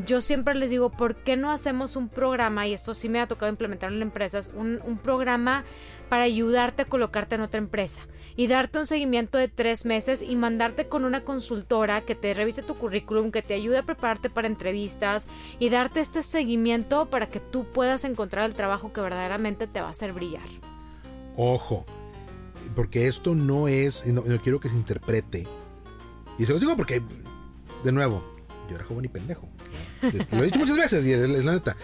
yo 0.06 0.22
siempre 0.22 0.54
les 0.54 0.70
digo, 0.70 0.92
¿por 0.92 1.16
qué 1.16 1.36
no 1.36 1.50
hacemos 1.50 1.96
un 1.96 2.10
programa? 2.10 2.68
Y 2.68 2.74
esto 2.74 2.94
sí 2.94 3.10
me 3.10 3.20
ha 3.20 3.26
tocado 3.26 3.52
implementar 3.52 3.92
en 3.92 4.04
empresas, 4.04 4.52
un, 4.56 4.80
un 4.86 5.00
programa 5.00 5.64
para 6.10 6.26
ayudarte 6.26 6.84
a 6.84 6.86
colocarte 6.86 7.34
en 7.34 7.42
otra 7.42 7.58
empresa 7.58 8.02
y 8.36 8.46
darte 8.46 8.78
un 8.78 8.86
seguimiento 8.86 9.40
de 9.40 9.48
tres 9.48 9.88
meses 9.88 10.22
y 10.22 10.36
mandarte 10.36 10.88
con 10.88 11.04
una 11.04 11.22
consultora 11.22 12.02
que 12.02 12.14
te 12.14 12.36
revise 12.36 12.62
tu 12.62 12.76
currículum, 12.76 13.32
que 13.32 13.42
te 13.42 13.56
ayude 13.56 13.80
a 13.80 13.84
prepararte 13.84 14.30
para 14.30 14.46
entrevistas 14.46 15.28
y 15.58 15.70
darte 15.70 16.02
este 16.02 16.22
seguimiento 16.22 17.08
para 17.08 17.26
que 17.26 17.40
tú 17.40 17.64
puedas 17.64 18.04
encontrar 18.04 18.46
el 18.46 18.54
trabajo 18.54 18.94
que 18.94 19.02
verdaderamente 19.02 19.66
te 19.66 19.82
va 19.82 19.88
a 19.88 19.90
hacer 19.90 20.14
brillar. 20.14 20.46
Ojo, 21.36 21.84
porque 22.76 23.08
esto 23.08 23.36
no 23.36 23.68
es, 23.68 24.06
no, 24.06 24.24
quiero 24.42 24.60
que 24.60 24.70
se 24.70 24.76
interprete. 24.76 25.48
Y 26.38 26.46
se 26.46 26.52
los 26.52 26.62
digo 26.62 26.76
porque, 26.76 27.02
de 27.84 27.92
nuevo, 27.92 28.24
yo 28.70 28.76
era 28.76 28.86
joven 28.86 29.06
y 29.06 29.08
pendejo. 29.08 29.50
Lo 30.32 30.44
he 30.44 30.46
dicho 30.46 30.60
muchas 30.60 30.78
veces 30.78 31.06
y 31.06 31.12
es, 31.12 31.46
la 31.46 31.54
neta. 31.54 31.76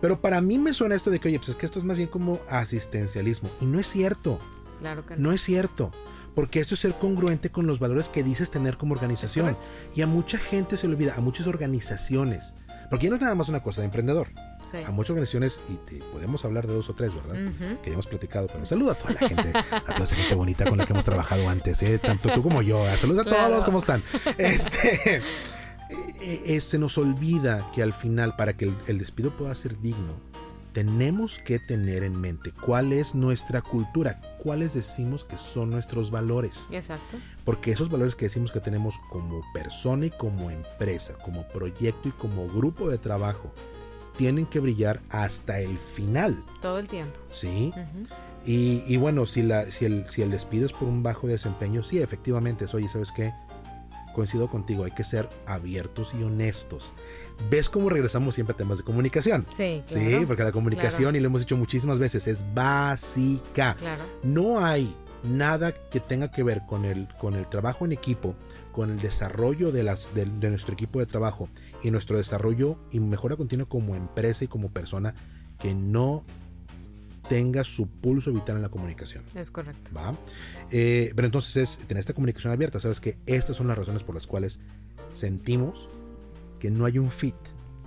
Pero 0.00 0.20
para 0.20 0.40
mí 0.40 0.58
me 0.58 0.74
suena 0.74 0.96
esto 0.96 1.10
de 1.10 1.20
que, 1.20 1.28
oye, 1.28 1.38
pues 1.38 1.50
es 1.50 1.56
que 1.56 1.66
esto 1.66 1.78
es 1.78 1.84
más 1.84 1.96
bien 1.96 2.08
como 2.08 2.40
asistencialismo. 2.48 3.50
Y 3.60 3.66
no 3.66 3.78
es 3.78 3.86
cierto. 3.86 4.40
Claro 4.80 5.06
que 5.06 5.16
no. 5.16 5.28
No 5.28 5.32
es 5.32 5.42
cierto. 5.42 5.92
Porque 6.34 6.60
esto 6.60 6.74
es 6.74 6.80
ser 6.80 6.94
congruente 6.94 7.50
con 7.50 7.66
los 7.66 7.78
valores 7.78 8.08
que 8.08 8.24
dices 8.24 8.50
tener 8.50 8.76
como 8.76 8.94
organización. 8.94 9.56
Y 9.94 10.02
a 10.02 10.06
mucha 10.06 10.38
gente 10.38 10.76
se 10.76 10.88
le 10.88 10.94
olvida, 10.94 11.14
a 11.16 11.20
muchas 11.20 11.46
organizaciones. 11.46 12.54
Porque 12.90 13.04
ya 13.04 13.10
no 13.10 13.16
es 13.16 13.22
nada 13.22 13.34
más 13.34 13.48
una 13.48 13.62
cosa 13.62 13.82
de 13.82 13.86
emprendedor. 13.86 14.28
A 14.86 14.90
muchas 14.90 15.10
organizaciones, 15.10 15.60
y 15.68 15.74
te, 15.76 15.96
podemos 16.12 16.44
hablar 16.44 16.66
de 16.66 16.74
dos 16.74 16.88
o 16.88 16.94
tres, 16.94 17.12
¿verdad? 17.14 17.52
Que 17.82 17.90
ya 17.90 17.94
hemos 17.94 18.06
platicado, 18.06 18.46
pero 18.46 18.64
saluda 18.66 18.92
a 18.92 18.94
toda 18.94 19.14
la 19.14 19.28
gente, 19.28 19.52
a 19.56 19.94
toda 19.94 20.04
esa 20.04 20.16
gente 20.16 20.34
bonita 20.34 20.64
con 20.64 20.78
la 20.78 20.86
que 20.86 20.92
hemos 20.92 21.04
trabajado 21.04 21.48
antes, 21.48 21.82
¿eh? 21.82 21.98
tanto 21.98 22.32
tú 22.32 22.42
como 22.42 22.62
yo. 22.62 22.84
Saludos 22.96 23.26
a 23.26 23.30
todos, 23.30 23.64
¿cómo 23.64 23.78
están? 23.78 24.02
Este, 24.38 25.16
eh, 26.20 26.42
eh, 26.46 26.60
se 26.60 26.78
nos 26.78 26.98
olvida 26.98 27.70
que 27.74 27.82
al 27.82 27.92
final, 27.92 28.36
para 28.36 28.56
que 28.56 28.72
el 28.86 28.98
despido 28.98 29.36
pueda 29.36 29.54
ser 29.54 29.80
digno, 29.80 30.14
tenemos 30.72 31.38
que 31.38 31.58
tener 31.58 32.02
en 32.02 32.18
mente 32.20 32.52
cuál 32.52 32.92
es 32.92 33.14
nuestra 33.14 33.62
cultura, 33.62 34.20
cuáles 34.38 34.74
decimos 34.74 35.24
que 35.24 35.36
son 35.36 35.70
nuestros 35.70 36.10
valores. 36.10 36.66
Exacto. 36.70 37.18
Porque 37.44 37.72
esos 37.72 37.90
valores 37.90 38.16
que 38.16 38.26
decimos 38.26 38.52
que 38.52 38.60
tenemos 38.60 38.98
como 39.10 39.42
persona 39.52 40.06
y 40.06 40.10
como 40.10 40.50
empresa, 40.50 41.14
como 41.24 41.46
proyecto 41.48 42.08
y 42.08 42.12
como 42.12 42.48
grupo 42.48 42.88
de 42.88 42.98
trabajo, 42.98 43.52
tienen 44.16 44.46
que 44.46 44.60
brillar 44.60 45.00
hasta 45.10 45.60
el 45.60 45.78
final. 45.78 46.44
Todo 46.60 46.78
el 46.78 46.88
tiempo. 46.88 47.18
Sí. 47.30 47.72
y, 48.44 48.96
bueno, 48.96 49.26
si, 49.26 49.42
la, 49.42 49.70
si, 49.70 49.84
el, 49.84 50.08
si 50.08 50.22
el 50.22 50.30
despido 50.30 50.66
es 50.66 50.72
por 50.72 50.88
un 50.88 51.02
bajo 51.02 51.26
desempeño, 51.26 51.82
sí, 51.82 51.98
efectivamente 51.98 52.64
es, 52.64 52.74
oye, 52.74 52.88
¿sabes 52.88 53.12
qué? 53.12 53.32
coincido 54.12 54.48
contigo, 54.48 54.84
hay 54.84 54.92
que 54.92 55.04
ser 55.04 55.28
abiertos 55.46 56.12
y 56.18 56.22
honestos. 56.22 56.92
¿Ves 57.50 57.68
cómo 57.68 57.88
regresamos 57.88 58.34
siempre 58.34 58.54
a 58.54 58.56
temas 58.56 58.78
de 58.78 58.84
comunicación? 58.84 59.46
Sí. 59.48 59.82
sí, 59.86 60.24
porque 60.26 60.44
la 60.44 60.52
comunicación, 60.52 61.16
y 61.16 61.20
lo 61.20 61.26
hemos 61.26 61.40
dicho 61.40 61.56
muchísimas 61.56 61.98
veces, 61.98 62.26
es 62.28 62.44
básica. 62.54 63.74
Claro. 63.78 64.04
No 64.22 64.64
hay 64.64 64.94
nada 65.24 65.72
que 65.72 66.00
tenga 66.00 66.30
que 66.30 66.42
ver 66.42 66.62
con 66.66 66.84
el, 66.84 67.08
con 67.18 67.34
el 67.34 67.48
trabajo 67.48 67.84
en 67.84 67.92
equipo, 67.92 68.34
con 68.72 68.90
el 68.90 69.00
desarrollo 69.00 69.72
de, 69.72 69.82
las, 69.82 70.14
de, 70.14 70.26
nuestro 70.26 70.74
equipo 70.74 70.98
de 70.98 71.06
trabajo 71.06 71.48
y 71.82 71.90
nuestro 71.90 72.16
desarrollo 72.16 72.78
y 72.90 73.00
mejora 73.00 73.36
continua 73.36 73.68
como 73.68 73.94
empresa 73.94 74.44
y 74.44 74.48
como 74.48 74.70
persona 74.70 75.14
que 75.58 75.74
no 75.74 76.24
tenga 77.28 77.64
su 77.64 77.86
pulso 77.86 78.32
vital 78.32 78.56
en 78.56 78.62
la 78.62 78.68
comunicación. 78.68 79.22
Es 79.34 79.50
correcto. 79.50 79.92
¿Va? 79.94 80.14
Eh, 80.70 81.12
pero 81.14 81.26
entonces 81.26 81.56
es 81.56 81.78
tener 81.86 82.00
esta 82.00 82.14
comunicación 82.14 82.52
abierta. 82.52 82.80
Sabes 82.80 83.00
que 83.00 83.16
estas 83.26 83.56
son 83.56 83.68
las 83.68 83.78
razones 83.78 84.02
por 84.02 84.14
las 84.14 84.26
cuales 84.26 84.60
sentimos 85.14 85.88
que 86.58 86.70
no 86.70 86.84
hay 86.84 86.98
un 86.98 87.10
fit. 87.10 87.34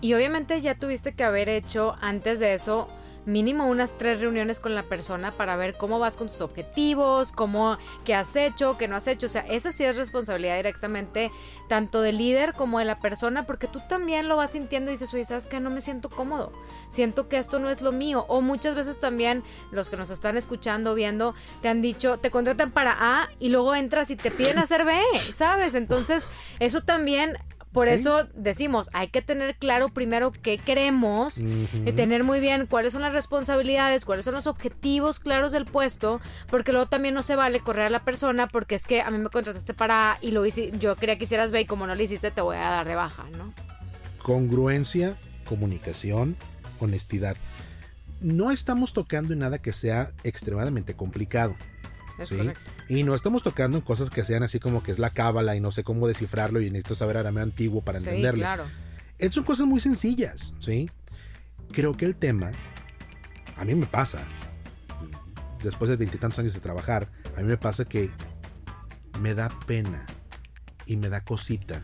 Y 0.02 0.14
obviamente 0.14 0.62
ya 0.62 0.78
tuviste 0.78 1.14
que 1.14 1.24
haber 1.24 1.50
hecho 1.50 1.96
antes 2.02 2.40
de 2.40 2.54
eso 2.54 2.88
mínimo 3.26 3.68
unas 3.68 3.98
tres 3.98 4.22
reuniones 4.22 4.60
con 4.60 4.76
la 4.76 4.84
persona 4.84 5.32
para 5.32 5.56
ver 5.56 5.76
cómo 5.76 6.00
vas 6.00 6.18
con 6.18 6.28
tus 6.28 6.42
objetivos, 6.42 7.32
cómo, 7.32 7.78
qué 8.04 8.16
has 8.16 8.36
hecho, 8.36 8.78
qué 8.78 8.88
no 8.88 8.96
has 8.96 9.08
hecho. 9.08 9.26
O 9.26 9.30
sea, 9.30 9.42
esa 9.42 9.72
sí 9.72 9.84
es 9.84 9.98
responsabilidad 9.98 10.56
directamente 10.58 11.32
tanto 11.68 12.02
del 12.02 12.18
líder 12.18 12.54
como 12.54 12.80
de 12.80 12.86
la 12.86 13.00
persona, 13.00 13.46
porque 13.46 13.68
tú 13.68 13.82
también 13.88 14.28
lo 14.28 14.36
vas 14.36 14.52
sintiendo 14.52 14.92
y 14.92 14.94
dices, 14.94 15.14
oye, 15.14 15.26
¿sabes 15.26 15.48
qué? 15.48 15.60
No 15.60 15.70
me 15.70 15.82
siento 15.82 16.10
cómodo. 16.10 16.52
Siento 16.90 17.28
que 17.28 17.38
esto 17.38 17.60
no 17.60 17.70
es 17.70 17.82
lo 17.82 17.92
mío. 17.92 18.26
O 18.28 18.42
muchas 18.42 18.76
veces 18.76 19.00
también 19.00 19.44
los 19.72 19.90
que 19.90 19.98
nos 19.98 20.10
están 20.10 20.38
escuchando, 20.38 20.96
viendo, 20.96 21.36
te 21.62 21.70
han 21.70 21.82
dicho, 21.82 22.18
te 22.18 22.32
contratan 22.32 22.72
para 22.72 22.96
A 23.00 23.30
y 23.40 23.50
luego 23.50 23.76
entras 23.76 24.12
y 24.12 24.16
te 24.16 24.32
piden 24.32 24.60
hacer 24.60 24.86
B, 24.86 24.94
¿sabes? 25.34 25.76
Entonces, 25.76 26.28
eso 26.60 26.82
también 26.82 27.38
por 27.76 27.90
eso 27.90 28.26
decimos, 28.34 28.90
hay 28.94 29.10
que 29.10 29.22
tener 29.22 29.58
claro 29.58 29.90
primero 29.90 30.32
qué 30.32 30.58
queremos, 30.58 31.40
y 31.40 31.68
eh, 31.86 31.92
tener 31.92 32.24
muy 32.24 32.40
bien 32.40 32.68
cuáles 32.68 32.94
son 32.94 33.02
las 33.02 33.12
responsabilidades, 33.12 34.06
cuáles 34.06 34.24
son 34.24 34.34
los 34.34 34.48
objetivos 34.48 35.20
claros 35.20 35.52
del 35.52 35.66
puesto, 35.66 36.22
porque 36.50 36.72
luego 36.72 36.88
también 36.88 37.14
no 37.14 37.22
se 37.22 37.36
vale 37.36 37.60
correr 37.60 37.88
a 37.88 37.90
la 37.90 38.06
persona 38.06 38.48
porque 38.48 38.76
es 38.76 38.88
que 38.88 39.02
a 39.02 39.10
mí 39.12 39.18
me 39.18 39.30
contrataste 39.30 39.74
para 39.74 40.18
y 40.22 40.32
lo 40.32 40.46
hice, 40.46 40.72
yo 40.80 40.96
quería 40.96 41.18
que 41.18 41.26
hicieras 41.26 41.52
B 41.52 41.62
y 41.62 41.66
como 41.66 41.86
no 41.86 41.96
lo 41.96 42.02
hiciste 42.02 42.32
te 42.32 42.40
voy 42.40 42.56
a 42.56 42.62
dar 42.62 42.88
de 42.88 42.96
baja, 42.96 43.26
¿no? 43.38 43.54
Congruencia, 44.24 45.18
comunicación, 45.46 46.38
honestidad. 46.80 47.36
No 48.22 48.52
estamos 48.52 48.94
tocando 48.94 49.34
en 49.34 49.40
nada 49.40 49.58
que 49.58 49.74
sea 49.74 50.14
extremadamente 50.24 50.94
complicado. 50.94 51.58
Y 52.88 53.04
no 53.04 53.16
estamos 53.16 53.44
tocando 53.44 53.78
en 53.78 53.84
cosas 53.84 54.10
que 54.10 54.24
sean 54.24 54.44
así 54.44 54.60
como 54.60 54.84
que 54.84 54.92
es 54.92 55.00
la 55.00 55.10
cábala 55.10 55.56
y 55.56 55.60
no 55.60 55.72
sé 55.72 55.84
cómo 55.84 56.08
descifrarlo 56.08 56.62
y 56.62 56.70
necesito 56.70 56.96
saber 56.96 57.18
arameo 57.18 57.44
antiguo 57.44 57.82
para 57.82 58.00
entenderlo. 58.00 58.40
claro. 58.40 58.66
son 59.32 59.44
cosas 59.44 59.66
muy 59.66 59.80
sencillas, 59.80 60.54
¿sí? 60.60 60.90
Creo 61.72 61.94
que 61.94 62.06
el 62.06 62.16
tema, 62.16 62.52
a 63.58 63.66
mí 63.66 63.76
me 63.76 63.86
pasa, 63.86 64.20
después 65.64 65.90
de 65.90 65.98
veintitantos 65.98 66.40
años 66.40 66.54
de 66.54 66.60
trabajar, 66.60 67.10
a 67.36 67.42
mí 67.42 67.48
me 67.48 67.58
pasa 67.58 67.86
que 67.86 68.12
me 69.20 69.34
da 69.34 69.50
pena 69.66 70.06
y 70.86 70.98
me 70.98 71.10
da 71.10 71.22
cosita 71.22 71.84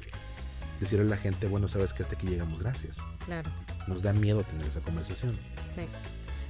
decirle 0.80 1.06
a 1.06 1.10
la 1.10 1.18
gente, 1.18 1.48
bueno, 1.48 1.68
sabes 1.68 1.94
que 1.94 2.04
hasta 2.04 2.16
aquí 2.16 2.28
llegamos, 2.28 2.60
gracias. 2.60 2.98
Claro. 3.26 3.50
Nos 3.88 4.02
da 4.02 4.14
miedo 4.14 4.44
tener 4.44 4.68
esa 4.68 4.82
conversación. 4.82 5.40
Sí. 5.68 5.82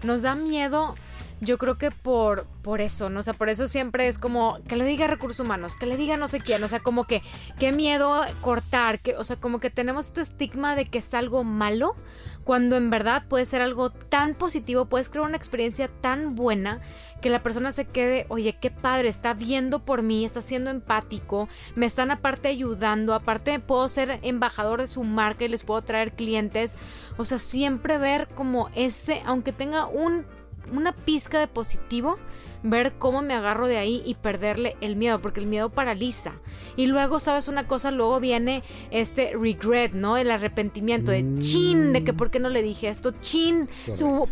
Nos 0.04 0.22
da 0.22 0.36
miedo 0.36 0.96
yo 1.42 1.58
creo 1.58 1.78
que 1.78 1.90
por, 1.90 2.46
por 2.62 2.82
eso, 2.82 3.10
¿no? 3.10 3.20
O 3.20 3.24
sea, 3.24 3.34
por 3.34 3.50
eso 3.50 3.68
siempre 3.68 4.08
es 4.08 4.20
como 4.20 4.60
que 4.68 4.76
le 4.76 4.86
diga 4.86 5.08
recursos 5.08 5.40
humanos, 5.40 5.76
que 5.76 5.88
le 5.88 5.98
diga 5.98 6.16
no 6.16 6.28
sé 6.28 6.40
quién, 6.40 6.64
o 6.64 6.68
sea, 6.68 6.80
como 6.80 7.06
que 7.06 7.24
qué 7.60 7.72
miedo 7.72 8.22
cortar, 8.42 9.00
que, 9.00 9.18
o 9.18 9.24
sea, 9.24 9.38
como 9.38 9.60
que 9.60 9.72
tenemos 9.72 10.06
este 10.06 10.22
estigma 10.22 10.76
de 10.76 10.86
que 10.86 11.00
es 11.00 11.14
algo 11.16 11.44
malo, 11.44 11.96
cuando 12.44 12.76
en 12.76 12.90
verdad 12.90 13.24
puede 13.28 13.46
ser 13.46 13.62
algo 13.62 13.92
tan 13.92 14.34
positivo, 14.34 14.86
puedes 14.86 15.10
crear 15.10 15.28
una 15.28 15.38
experiencia 15.38 15.90
tan 16.02 16.36
buena 16.36 16.82
que 17.22 17.30
la 17.30 17.44
persona 17.44 17.72
se 17.72 17.86
quede, 17.86 18.26
oye, 18.30 18.58
qué 18.60 18.72
padre, 18.72 19.08
está 19.08 19.34
viendo 19.34 19.80
por 19.80 20.02
mí, 20.02 20.26
está 20.26 20.42
siendo 20.42 20.72
empático, 20.72 21.48
me 21.76 21.86
están 21.86 22.10
aparte 22.12 22.50
ayudando, 22.50 23.14
aparte 23.14 23.60
puedo 23.60 23.88
ser 23.90 24.20
embajador 24.24 24.82
de 24.82 24.88
su 24.88 25.04
marca 25.04 25.46
y 25.46 25.50
les 25.50 25.64
puedo 25.64 25.82
traer 25.84 26.14
clientes, 26.14 26.78
o 27.18 27.26
sea, 27.26 27.38
siempre 27.38 27.98
ver 27.98 28.28
como 28.36 28.70
ese, 28.76 29.22
aunque 29.26 29.52
tenga 29.54 29.86
un 29.86 30.26
una 30.72 30.92
pizca 30.92 31.40
de 31.40 31.48
positivo, 31.48 32.18
ver 32.64 32.94
cómo 32.98 33.22
me 33.22 33.34
agarro 33.34 33.68
de 33.68 33.78
ahí 33.78 34.04
y 34.06 34.16
perderle 34.16 34.76
el 34.82 34.96
miedo, 34.96 35.22
porque 35.22 35.40
el 35.40 35.48
miedo 35.48 35.70
paraliza. 35.70 36.34
Y 36.76 36.88
luego, 36.88 37.20
¿sabes 37.20 37.48
una 37.48 37.68
cosa? 37.68 37.92
Luego 37.92 38.20
viene 38.20 38.64
este 38.92 39.34
regret, 39.36 39.94
¿no? 39.94 40.18
El 40.18 40.32
arrepentimiento 40.32 41.12
de 41.12 41.26
chin, 41.40 41.94
de 41.94 42.04
que 42.04 42.14
por 42.14 42.30
qué 42.32 42.40
no 42.40 42.50
le 42.50 42.62
dije 42.62 42.88
esto, 42.88 43.12
chin, 43.20 43.70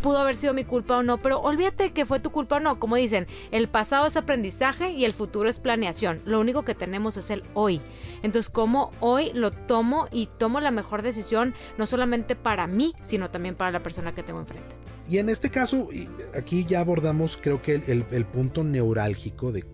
pudo 0.02 0.20
haber 0.20 0.36
sido 0.36 0.54
mi 0.54 0.64
culpa 0.64 0.98
o 0.98 1.04
no, 1.04 1.18
pero 1.18 1.40
olvídate 1.40 1.92
que 1.92 2.06
fue 2.06 2.20
tu 2.20 2.32
culpa 2.32 2.58
o 2.58 2.60
no. 2.60 2.80
Como 2.80 2.96
dicen, 2.96 3.28
el 3.52 3.68
pasado 3.68 4.06
es 4.06 4.16
aprendizaje 4.16 4.92
y 4.92 5.06
el 5.06 5.14
futuro 5.14 5.50
es 5.50 5.60
planeación. 5.60 6.22
Lo 6.26 6.40
único 6.40 6.64
que 6.64 6.76
tenemos 6.76 7.18
es 7.18 7.30
el 7.30 7.44
hoy. 7.54 7.82
Entonces, 8.22 8.50
¿cómo 8.50 8.92
hoy 9.00 9.32
lo 9.34 9.52
tomo 9.52 10.08
y 10.12 10.28
tomo 10.28 10.60
la 10.60 10.72
mejor 10.72 11.02
decisión, 11.02 11.54
no 11.78 11.86
solamente 11.86 12.36
para 12.36 12.68
mí, 12.68 12.94
sino 13.02 13.30
también 13.30 13.56
para 13.56 13.72
la 13.72 13.80
persona 13.80 14.13
que 14.13 14.24
tengo 14.24 14.39
enfrente? 14.39 14.88
Y 15.10 15.17
en 15.17 15.30
este 15.30 15.50
caso, 15.50 15.89
aquí 16.38 16.65
ya 16.65 16.82
abordamos 16.82 17.38
creo 17.41 17.63
que 17.63 17.82
el, 17.88 18.26
punto 18.26 18.63
neurálgico 18.63 19.52
de 19.52 19.65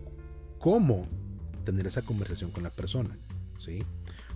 cómo 0.60 1.08
tener 1.66 1.86
esa 1.88 2.04
conversación 2.04 2.52
con 2.52 2.64
la 2.64 2.70
persona. 2.70 3.18
¿sí? 3.60 3.84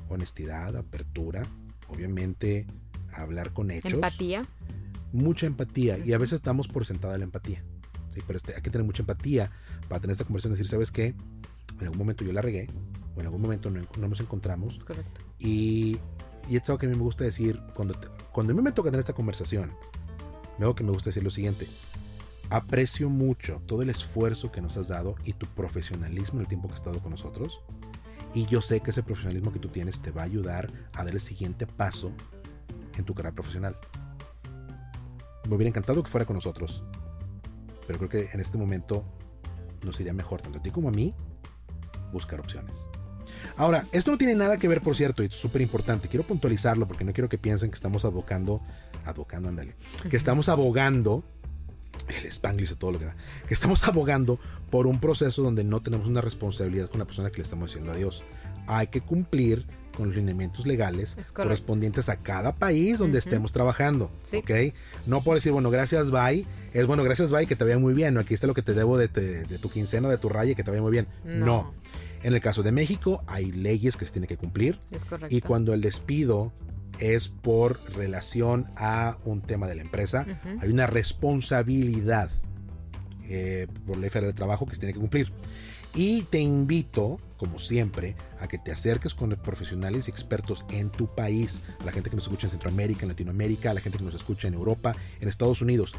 Honestidad, 0.10 0.76
apertura, 0.76 1.44
obviamente 1.88 2.68
hablar 3.14 3.54
con 3.54 3.72
hechos. 3.72 3.94
Empatía. 3.94 4.42
Mucha 5.14 5.48
empatía. 5.48 5.98
Y 5.98 6.12
a 6.12 6.18
veces 6.18 6.34
estamos 6.34 6.68
por 6.68 6.86
sentada 6.86 7.18
la 7.18 7.24
empatía. 7.24 7.64
¿sí? 8.14 8.22
Pero 8.28 8.36
este, 8.36 8.56
hay 8.56 8.62
que 8.62 8.70
tener 8.70 8.86
mucha 8.86 9.02
empatía 9.02 9.52
para 9.88 10.02
tener 10.02 10.12
esta 10.12 10.26
conversación 10.26 10.54
decir, 10.54 10.68
¿sabes 10.68 10.92
qué? 10.92 11.16
En 11.80 11.84
algún 11.86 12.00
momento 12.00 12.26
yo 12.26 12.34
la 12.34 12.42
regué, 12.42 12.68
o 13.16 13.22
en 13.22 13.26
algún 13.26 13.42
momento 13.42 13.72
no, 13.72 13.86
nos 13.96 14.20
encontramos. 14.20 14.76
Es 14.76 14.84
correcto. 14.84 15.22
Y, 15.40 15.98
y 16.50 16.58
es 16.58 16.70
algo 16.70 16.78
que 16.78 16.88
a 16.88 16.90
mí 16.90 16.96
me 16.98 17.04
gusta 17.04 17.24
decir, 17.24 17.58
cuando, 17.74 17.98
cuando 18.34 18.52
a 18.52 18.56
mí 18.56 18.62
me 18.62 18.74
toca 18.74 18.90
tener 18.90 19.00
esta 19.00 19.14
conversación, 19.14 19.72
Me 20.60 20.66
gusta 20.68 21.10
decir 21.10 21.24
lo 21.24 21.30
siguiente. 21.30 21.68
Aprecio 22.50 23.10
mucho 23.10 23.62
todo 23.66 23.82
el 23.82 23.90
esfuerzo 23.90 24.52
que 24.52 24.60
nos 24.60 24.76
has 24.76 24.90
dado 24.90 25.16
y 25.24 25.34
tu 25.34 25.46
profesionalismo 25.48 26.40
en 26.40 26.42
el 26.42 26.48
tiempo 26.48 26.68
que 26.68 26.74
has 26.74 26.82
estado 26.82 27.02
con 27.02 27.12
nosotros. 27.12 27.62
Y 28.34 28.46
yo 28.46 28.62
sé 28.62 28.82
que 28.82 28.92
ese 28.92 29.02
profesionalismo 29.02 29.54
que 29.54 29.60
tú 29.60 29.70
tienes 29.70 30.02
te 30.02 30.12
va 30.12 30.24
a 30.24 30.26
ayudar 30.26 30.70
a 30.94 31.06
dar 31.06 31.14
el 31.14 31.22
siguiente 31.22 31.66
paso 31.66 32.12
en 32.98 33.06
tu 33.06 33.14
carrera 33.14 33.34
profesional. 33.34 33.78
Me 35.48 35.56
hubiera 35.56 35.70
encantado 35.70 36.04
que 36.04 36.10
fuera 36.10 36.26
con 36.26 36.36
nosotros. 36.36 36.84
Pero 37.88 37.98
creo 37.98 38.10
que 38.10 38.30
en 38.34 38.42
este 38.42 38.58
momento 38.58 39.06
nos 39.84 40.00
iría 40.02 40.14
mejor, 40.14 40.42
tanto 40.42 40.60
a 40.60 40.62
ti 40.62 40.72
como 40.72 40.90
a 40.90 40.92
mí, 40.92 41.16
buscar 42.12 42.40
opciones. 42.42 42.76
Ahora, 43.56 43.88
esto 43.94 44.12
no 44.12 44.18
tiene 44.18 44.36
nada 44.36 44.58
que 44.58 44.68
ver, 44.68 44.82
por 44.82 44.96
cierto, 44.96 45.24
y 45.24 45.28
es 45.28 45.36
súper 45.36 45.62
importante. 45.62 46.10
Quiero 46.10 46.28
puntualizarlo 46.28 46.88
porque 46.88 47.06
no 47.06 47.14
quiero 47.14 47.30
que 47.30 47.38
piensen 47.38 47.70
que 47.70 47.76
estamos 47.76 48.04
abocando 48.04 48.62
abocando, 49.10 49.50
ándale, 49.50 49.76
que 50.10 50.18
estamos 50.18 50.50
abogando, 50.50 51.24
el 52.08 52.26
spanglish 52.26 52.70
de 52.70 52.76
todo 52.76 52.92
lo 52.94 53.00
que 53.00 53.06
da, 53.06 53.16
que 53.48 53.54
estamos 53.54 53.88
abogando 53.88 54.40
por 54.70 54.88
un 54.88 55.00
proceso 55.00 55.42
donde 55.42 55.64
no 55.64 55.82
tenemos 55.82 56.08
una 56.08 56.22
responsabilidad 56.22 56.90
con 56.90 57.00
la 57.00 57.06
persona 57.06 57.30
que 57.30 57.38
le 57.38 57.44
estamos 57.44 57.70
diciendo 57.70 57.92
adiós. 57.92 58.24
Hay 58.68 58.88
que 58.88 59.02
cumplir 59.02 59.66
con 60.00 60.08
los 60.08 60.16
lineamientos 60.16 60.66
legales 60.66 61.18
correspondientes 61.34 62.08
a 62.08 62.16
cada 62.16 62.56
país 62.56 63.00
donde 63.00 63.20
estemos 63.20 63.52
trabajando. 63.52 64.10
¿Ok? 64.34 64.74
No 65.06 65.24
por 65.24 65.36
decir, 65.36 65.52
bueno, 65.52 65.70
gracias, 65.70 66.10
bye. 66.10 66.46
Es 66.74 66.88
bueno, 66.88 67.04
gracias, 67.04 67.32
bye, 67.32 67.48
que 67.48 67.58
te 67.58 67.66
vaya 67.66 67.78
muy 67.78 67.94
bien. 67.94 68.18
Aquí 68.18 68.34
está 68.34 68.48
lo 68.48 68.54
que 68.54 68.62
te 68.62 68.74
debo 68.74 68.98
de, 68.98 69.10
tu 69.10 69.70
quincena, 69.70 70.08
de 70.08 70.18
tu 70.18 70.30
raya, 70.30 70.56
que 70.56 70.64
te 70.64 70.72
vaya 70.72 70.82
muy 70.82 70.92
bien. 70.92 71.08
No. 71.26 71.74
En 72.24 72.34
el 72.34 72.40
caso 72.40 72.64
de 72.64 72.72
México, 72.72 73.24
hay 73.28 73.52
leyes 73.52 73.98
que 73.98 74.06
se 74.06 74.14
tienen 74.14 74.30
que 74.30 74.38
cumplir. 74.38 74.80
Es 74.92 75.04
correcto. 75.04 75.36
Y 75.36 75.42
cuando 75.42 75.74
el 75.74 75.82
despido 75.82 76.54
es 77.00 77.30
por 77.30 77.80
relación 77.96 78.68
a 78.76 79.18
un 79.26 79.42
tema 79.42 79.68
de 79.68 79.76
la 79.76 79.82
empresa. 79.82 80.26
Hay 80.60 80.70
una 80.70 80.88
responsabilidad 80.88 82.30
eh, 83.28 83.68
por 83.86 83.98
ley 83.98 84.10
federal 84.10 84.32
de 84.32 84.38
trabajo 84.38 84.66
que 84.66 84.76
se 84.76 84.82
tiene 84.82 84.94
que 84.94 85.00
cumplir. 85.00 85.32
Y 85.96 86.24
te 86.24 86.40
invito, 86.40 87.20
como 87.38 87.58
siempre, 87.58 88.16
a 88.40 88.48
que 88.48 88.58
te 88.58 88.72
acerques 88.72 89.16
con 89.16 89.32
profesionales 89.32 90.08
y 90.08 90.12
expertos 90.12 90.66
en 90.72 90.90
tu 90.90 91.14
país, 91.14 91.62
la 91.84 91.92
gente 91.92 92.10
que 92.10 92.16
nos 92.16 92.26
escucha 92.26 92.48
en 92.48 92.52
Centroamérica, 92.52 93.04
en 93.04 93.10
Latinoamérica, 93.10 93.74
la 93.74 93.82
gente 93.82 93.98
que 93.98 94.04
nos 94.04 94.14
escucha 94.14 94.48
en 94.48 94.54
Europa, 94.54 94.96
en 95.20 95.28
Estados 95.28 95.62
Unidos. 95.62 95.94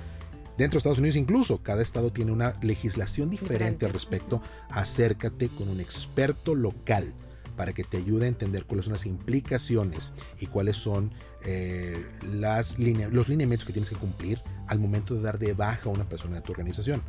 Dentro 0.56 0.76
de 0.76 0.78
Estados 0.78 0.98
Unidos 0.98 1.16
incluso, 1.16 1.62
cada 1.62 1.82
estado 1.82 2.12
tiene 2.12 2.32
una 2.32 2.54
legislación 2.62 3.30
diferente, 3.30 3.86
al 3.86 3.92
respecto. 3.92 4.42
Acércate 4.68 5.48
con 5.48 5.68
un 5.68 5.80
experto 5.80 6.54
local 6.54 7.12
para 7.50 7.72
que 7.72 7.84
te 7.84 7.96
ayude 7.96 8.26
a 8.26 8.28
entender 8.28 8.64
cuáles 8.64 8.86
son 8.86 8.92
las 8.92 9.06
implicaciones 9.06 10.12
y 10.38 10.46
cuáles 10.46 10.76
son 10.76 11.12
eh, 11.44 12.04
las 12.32 12.78
los 12.78 13.28
lineamientos 13.28 13.66
que 13.66 13.72
tienes 13.72 13.90
que 13.90 13.96
cumplir 13.96 14.42
al 14.66 14.78
momento 14.78 15.14
de 15.14 15.22
dar 15.22 15.38
de 15.38 15.52
baja 15.52 15.88
a 15.88 15.92
una 15.92 16.08
persona 16.08 16.36
de 16.36 16.42
tu 16.42 16.52
organización. 16.52 17.02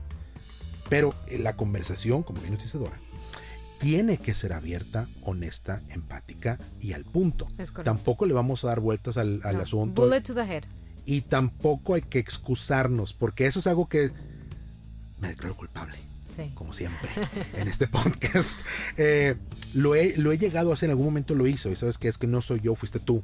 Pero 0.90 1.16
eh, 1.28 1.38
la 1.38 1.56
conversación, 1.56 2.24
como 2.24 2.42
bien 2.42 2.58
dice 2.58 2.78
Dora, 2.78 3.00
tiene 3.80 4.18
que 4.18 4.34
ser 4.36 4.54
abierta, 4.54 5.08
honesta, 5.24 5.82
empática 5.90 6.60
y 6.80 6.94
al 6.94 7.04
punto. 7.04 7.48
Tampoco 7.84 8.26
le 8.26 8.34
vamos 8.34 8.64
a 8.64 8.68
dar 8.68 8.80
vueltas 8.80 9.18
al, 9.18 9.42
al 9.44 9.58
No, 9.58 9.64
asunto. 9.64 10.04
Bullet 10.04 10.22
to 10.22 10.36
the 10.36 10.42
head. 10.42 10.64
Y 11.06 11.22
tampoco 11.22 11.96
hay 11.96 12.04
que 12.04 12.20
excusarnos, 12.20 13.14
porque 13.14 13.48
eso 13.48 13.60
es 13.60 13.66
algo 13.68 13.90
que 13.90 14.12
me 15.20 15.30
declaro 15.30 15.56
culpable, 15.56 15.98
Sí. 16.36 16.52
como 16.56 16.74
siempre, 16.74 17.10
en 17.58 17.68
este 17.68 17.88
podcast. 17.88 18.60
Eh, 18.98 19.36
lo, 19.74 19.96
he, 19.96 20.16
lo 20.18 20.32
he 20.32 20.38
llegado 20.38 20.72
a 20.72 20.74
hacer, 20.76 20.88
en 20.88 20.92
algún 20.92 21.06
momento 21.06 21.36
lo 21.36 21.48
hizo, 21.48 21.70
y 21.70 21.76
sabes 21.76 21.98
que 21.98 22.08
es 22.08 22.18
que 22.18 22.28
no 22.28 22.42
soy 22.42 22.60
yo, 22.62 22.76
fuiste 22.76 23.00
tú. 23.00 23.24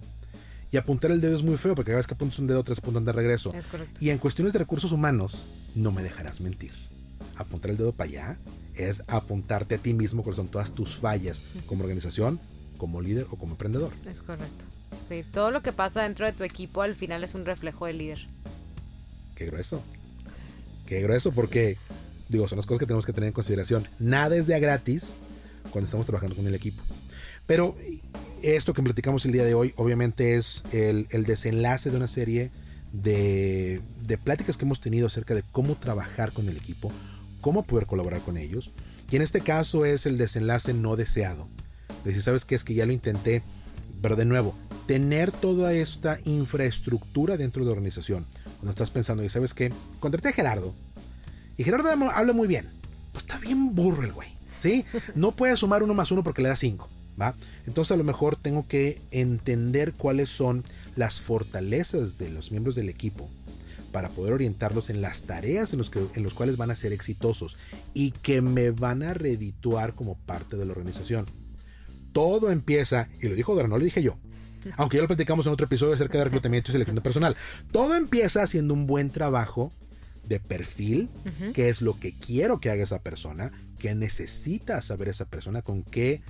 Y 0.72 0.78
apuntar 0.78 1.12
el 1.12 1.22
dedo 1.22 1.36
es 1.36 1.44
muy 1.44 1.58
feo, 1.58 1.76
porque 1.76 1.92
cada 1.92 1.98
vez 2.00 2.08
que 2.08 2.14
apuntas 2.14 2.40
un 2.40 2.48
dedo, 2.48 2.64
tres 2.64 2.80
apuntan 2.80 3.06
de 3.06 3.14
regreso. 3.14 3.54
Es 3.54 3.68
correcto. 3.68 3.98
Y 4.04 4.10
en 4.10 4.18
cuestiones 4.18 4.54
de 4.54 4.60
recursos 4.60 4.92
humanos, 4.92 5.48
no 5.76 5.92
me 5.92 6.04
dejarás 6.04 6.42
mentir. 6.42 6.74
Apuntar 7.38 7.72
el 7.72 7.78
dedo 7.78 7.94
para 7.94 8.10
allá 8.10 8.38
es 8.76 9.04
apuntarte 9.08 9.76
a 9.76 9.78
ti 9.78 9.94
mismo 9.94 10.24
cuáles 10.24 10.38
son 10.38 10.50
todas 10.50 10.74
tus 10.74 10.98
fallas 10.98 11.42
como 11.66 11.84
organización, 11.84 12.40
como 12.78 13.02
líder 13.02 13.28
o 13.30 13.38
como 13.38 13.54
emprendedor. 13.54 13.92
Es 14.10 14.22
correcto. 14.22 14.66
Sí, 15.08 15.24
todo 15.34 15.52
lo 15.52 15.62
que 15.62 15.72
pasa 15.74 16.04
dentro 16.04 16.26
de 16.26 16.34
tu 16.34 16.44
equipo 16.44 16.82
al 16.82 16.96
final 16.96 17.24
es 17.24 17.34
un 17.34 17.46
reflejo 17.46 17.86
del 17.86 17.98
líder. 18.00 18.28
Qué 19.36 19.46
grueso. 19.46 19.82
Qué 20.86 21.02
grueso 21.02 21.32
porque, 21.32 21.78
digo, 22.30 22.48
son 22.48 22.58
las 22.58 22.66
cosas 22.66 22.80
que 22.80 22.86
tenemos 22.86 23.06
que 23.06 23.14
tener 23.14 23.28
en 23.28 23.34
consideración. 23.34 23.88
Nada 24.00 24.36
es 24.36 24.48
de 24.48 24.56
a 24.56 24.60
gratis 24.60 25.16
cuando 25.72 25.86
estamos 25.86 26.06
trabajando 26.06 26.36
con 26.36 26.48
el 26.48 26.56
equipo. 26.56 26.82
Pero 27.46 27.76
esto 28.42 28.74
que 28.74 28.84
platicamos 28.84 29.26
el 29.26 29.32
día 29.32 29.46
de 29.46 29.54
hoy, 29.54 29.74
obviamente 29.78 30.36
es 30.36 30.64
el, 30.72 31.08
el 31.12 31.24
desenlace 31.24 31.90
de 31.90 31.98
una 31.98 32.08
serie 32.08 32.52
de, 32.92 33.82
de 34.06 34.18
pláticas 34.18 34.58
que 34.58 34.66
hemos 34.66 34.82
tenido 34.82 35.08
acerca 35.08 35.34
de 35.34 35.44
cómo 35.52 35.76
trabajar 35.76 36.32
con 36.34 36.48
el 36.50 36.58
equipo, 36.58 36.92
cómo 37.42 37.64
poder 37.64 37.86
colaborar 37.86 38.22
con 38.22 38.38
ellos. 38.38 38.72
Y 39.10 39.16
en 39.16 39.22
este 39.22 39.42
caso 39.42 39.86
es 39.86 40.06
el 40.06 40.18
desenlace 40.18 40.74
no 40.74 40.96
deseado. 40.96 41.48
De 42.04 42.10
decir, 42.10 42.24
¿sabes 42.24 42.46
qué? 42.46 42.56
Es 42.56 42.64
que 42.64 42.74
ya 42.74 42.86
lo 42.86 42.92
intenté, 42.92 43.42
pero 44.02 44.16
de 44.16 44.26
nuevo, 44.26 44.54
tener 44.86 45.32
toda 45.32 45.74
esta 45.74 46.20
infraestructura 46.26 47.38
dentro 47.38 47.64
de 47.64 47.68
la 47.68 47.74
organización. 47.74 48.26
Cuando 48.58 48.72
estás 48.72 48.92
pensando, 48.92 49.24
y 49.24 49.30
sabes 49.30 49.54
qué? 49.54 49.72
Contraté 50.00 50.30
a 50.30 50.34
Gerardo. 50.34 50.76
Y 51.58 51.64
Gerardo 51.64 51.90
habla 51.90 52.34
muy 52.34 52.48
bien. 52.48 52.70
Pues 53.12 53.24
está 53.24 53.38
bien 53.40 53.76
burro 53.76 54.04
el 54.04 54.14
güey. 54.14 54.30
¿Sí? 54.60 54.86
No 55.16 55.32
puede 55.34 55.58
sumar 55.58 55.84
uno 55.84 55.94
más 55.94 56.12
uno 56.12 56.24
porque 56.24 56.42
le 56.42 56.50
da 56.50 56.56
cinco. 56.56 56.90
¿Va? 57.20 57.36
Entonces 57.66 57.92
a 57.92 57.98
lo 57.98 58.04
mejor 58.04 58.36
tengo 58.36 58.68
que 58.68 59.02
entender 59.10 59.94
cuáles 59.94 60.30
son 60.30 60.64
las 60.96 61.20
fortalezas 61.20 62.20
de 62.20 62.30
los 62.30 62.52
miembros 62.52 62.76
del 62.76 62.90
equipo 62.90 63.28
para 63.92 64.10
poder 64.10 64.34
orientarlos 64.34 64.92
en 64.92 65.02
las 65.02 65.24
tareas 65.24 65.74
en 65.74 65.82
que, 65.86 66.06
en 66.14 66.22
los 66.22 66.36
cuales 66.36 66.58
van 66.58 66.70
a 66.70 66.76
ser 66.76 66.94
exitosos 66.94 67.58
y 67.96 68.12
que 68.12 68.42
me 68.42 68.70
van 68.70 69.02
a 69.02 69.16
redituar 69.16 69.96
como 69.96 70.16
parte 70.16 70.58
de 70.58 70.66
la 70.66 70.74
organización. 70.74 71.26
Todo 72.12 72.52
empieza, 72.52 73.10
y 73.20 73.28
lo 73.28 73.36
dijo 73.36 73.56
Dora, 73.56 73.68
no 73.68 73.78
lo 73.78 73.84
dije 73.84 74.04
yo, 74.04 74.18
aunque 74.76 74.98
ya 74.98 75.02
lo 75.02 75.08
platicamos 75.08 75.48
en 75.48 75.54
otro 75.54 75.66
episodio 75.66 75.94
acerca 75.94 76.20
de 76.20 76.26
reclutamiento 76.26 76.70
y 76.70 76.74
selección 76.74 76.96
de 76.96 77.02
personal. 77.02 77.36
Todo 77.72 77.96
empieza 77.96 78.44
haciendo 78.44 78.74
un 78.74 78.86
buen 78.86 79.10
trabajo 79.10 79.72
de 80.28 80.40
perfil, 80.40 81.10
qué 81.54 81.70
es 81.70 81.82
lo 81.82 82.00
que 82.00 82.14
quiero 82.14 82.60
que 82.60 82.70
haga 82.70 82.84
esa 82.84 83.02
persona, 83.02 83.52
qué 83.80 83.96
necesita 83.96 84.82
saber 84.82 85.10
esa 85.10 85.26
persona, 85.26 85.62
con 85.62 85.84
qué 85.84 86.22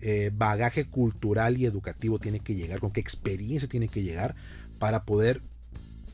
eh, 0.00 0.30
bagaje 0.32 0.86
cultural 0.86 1.58
y 1.58 1.66
educativo 1.66 2.18
tiene 2.18 2.40
que 2.40 2.54
llegar, 2.54 2.80
con 2.80 2.90
qué 2.90 3.00
experiencia 3.00 3.68
tiene 3.68 3.88
que 3.88 4.02
llegar 4.02 4.34
para 4.78 5.04
poder 5.04 5.42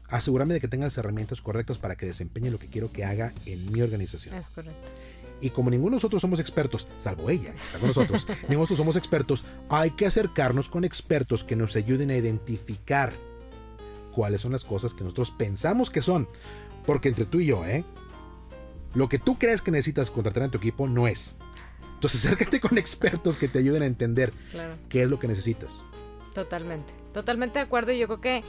asegurarme 0.08 0.54
de 0.54 0.60
que 0.60 0.68
tenga 0.68 0.86
las 0.86 0.98
herramientas 0.98 1.40
correctas 1.40 1.78
para 1.78 1.96
que 1.96 2.06
desempeñe 2.06 2.50
lo 2.50 2.58
que 2.58 2.68
quiero 2.68 2.92
que 2.92 3.04
haga 3.04 3.32
en 3.44 3.72
mi 3.72 3.82
organización. 3.82 4.34
Es 4.34 4.48
correcto. 4.48 4.92
Y 5.40 5.50
como 5.50 5.70
ninguno 5.70 5.90
de 5.90 5.96
nosotros 5.96 6.22
somos 6.22 6.40
expertos, 6.40 6.88
salvo 6.98 7.28
ella, 7.28 7.52
que 7.52 7.66
está 7.66 7.78
con 7.78 7.88
nosotros, 7.88 8.26
ninguno 8.48 8.48
de 8.48 8.56
nosotros 8.56 8.78
somos 8.78 8.96
expertos, 8.96 9.44
hay 9.68 9.90
que 9.90 10.06
acercarnos 10.06 10.68
con 10.68 10.84
expertos 10.84 11.44
que 11.44 11.56
nos 11.56 11.76
ayuden 11.76 12.10
a 12.10 12.16
identificar 12.16 13.12
cuáles 14.14 14.40
son 14.40 14.52
las 14.52 14.64
cosas 14.64 14.94
que 14.94 15.04
nosotros 15.04 15.30
pensamos 15.30 15.90
que 15.90 16.00
son. 16.00 16.26
Porque 16.86 17.08
entre 17.08 17.24
tú 17.24 17.40
y 17.40 17.46
yo, 17.46 17.64
¿eh? 17.66 17.84
Lo 18.94 19.08
que 19.08 19.18
tú 19.18 19.38
crees 19.38 19.60
que 19.62 19.70
necesitas 19.70 20.10
contratar 20.10 20.44
en 20.44 20.50
tu 20.50 20.58
equipo 20.58 20.86
no 20.88 21.06
es. 21.08 21.34
Entonces 21.94 22.24
acércate 22.26 22.60
con 22.60 22.78
expertos 22.78 23.36
que 23.36 23.48
te 23.48 23.58
ayuden 23.58 23.82
a 23.82 23.86
entender 23.86 24.32
Claro. 24.50 24.74
qué 24.88 25.02
es 25.02 25.10
lo 25.10 25.18
que 25.18 25.28
necesitas. 25.28 25.82
Totalmente. 26.34 26.94
Totalmente 27.12 27.58
de 27.58 27.64
acuerdo. 27.64 27.92
y 27.92 27.98
Yo 27.98 28.06
creo 28.06 28.20
que 28.20 28.44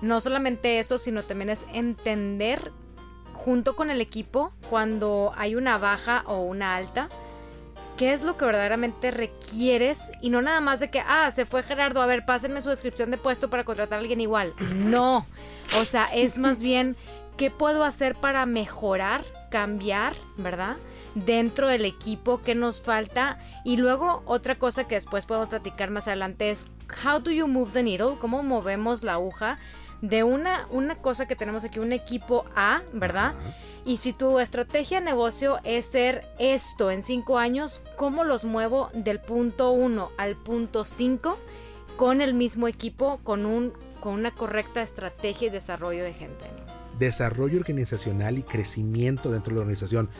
no 0.00 0.20
solamente 0.20 0.78
eso, 0.78 0.98
sino 0.98 1.22
también 1.24 1.50
es 1.50 1.60
entender 1.72 2.72
junto 3.34 3.76
con 3.76 3.90
el 3.90 4.00
equipo 4.00 4.52
cuando 4.70 5.32
hay 5.36 5.54
una 5.54 5.78
baja 5.78 6.24
o 6.26 6.40
una 6.40 6.74
alta. 6.76 7.08
¿Qué 7.96 8.12
es 8.12 8.22
lo 8.22 8.36
que 8.36 8.44
verdaderamente 8.44 9.10
requieres? 9.10 10.12
Y 10.22 10.30
no 10.30 10.40
nada 10.40 10.60
más 10.60 10.78
de 10.78 10.88
que, 10.90 11.00
ah, 11.00 11.28
se 11.32 11.46
fue 11.46 11.64
Gerardo, 11.64 12.00
a 12.00 12.06
ver, 12.06 12.24
pásenme 12.24 12.60
su 12.62 12.68
descripción 12.68 13.10
de 13.10 13.18
puesto 13.18 13.50
para 13.50 13.64
contratar 13.64 13.98
a 13.98 14.00
alguien 14.00 14.20
igual. 14.20 14.54
No. 14.76 15.26
O 15.80 15.84
sea, 15.84 16.04
es 16.14 16.38
más 16.38 16.62
bien, 16.62 16.96
¿qué 17.38 17.50
puedo 17.50 17.84
hacer 17.84 18.16
para 18.16 18.44
mejorar, 18.44 19.24
cambiar, 19.50 20.14
verdad? 20.36 20.76
Dentro 21.14 21.68
del 21.68 21.86
equipo, 21.86 22.42
¿qué 22.42 22.54
nos 22.54 22.82
falta? 22.82 23.38
Y 23.64 23.78
luego 23.78 24.22
otra 24.26 24.58
cosa 24.58 24.86
que 24.86 24.96
después 24.96 25.24
podemos 25.24 25.48
platicar 25.48 25.90
más 25.90 26.08
adelante 26.08 26.50
es, 26.50 26.66
how 27.02 27.20
do 27.20 27.30
you 27.30 27.46
move 27.46 27.72
the 27.72 27.82
needle? 27.82 28.16
¿Cómo 28.20 28.42
movemos 28.42 29.02
la 29.02 29.14
aguja? 29.14 29.58
De 30.02 30.24
una, 30.24 30.66
una 30.70 30.96
cosa 30.96 31.26
que 31.26 31.36
tenemos 31.36 31.64
aquí, 31.64 31.78
un 31.78 31.92
equipo 31.92 32.44
A, 32.54 32.82
¿verdad? 32.92 33.34
Ajá. 33.38 33.54
Y 33.88 33.96
si 33.96 34.12
tu 34.12 34.38
estrategia 34.38 34.98
de 34.98 35.06
negocio 35.06 35.60
es 35.64 35.86
ser 35.86 36.26
esto 36.38 36.90
en 36.90 37.02
cinco 37.02 37.38
años, 37.38 37.82
¿cómo 37.96 38.22
los 38.22 38.44
muevo 38.44 38.90
del 38.92 39.18
punto 39.18 39.70
1 39.70 40.10
al 40.18 40.36
punto 40.36 40.84
5 40.84 41.38
con 41.96 42.20
el 42.20 42.34
mismo 42.34 42.68
equipo, 42.68 43.18
con, 43.24 43.46
un, 43.46 43.72
con 44.00 44.12
una 44.12 44.34
correcta 44.34 44.82
estrategia 44.82 45.46
y 45.46 45.50
desarrollo 45.50 46.04
de 46.04 46.12
gente? 46.12 46.57
Desarrollo 46.98 47.58
organizacional 47.58 48.38
y 48.38 48.42
crecimiento 48.42 49.30
dentro 49.30 49.50
de 49.50 49.56
la 49.56 49.60
organización. 49.62 50.10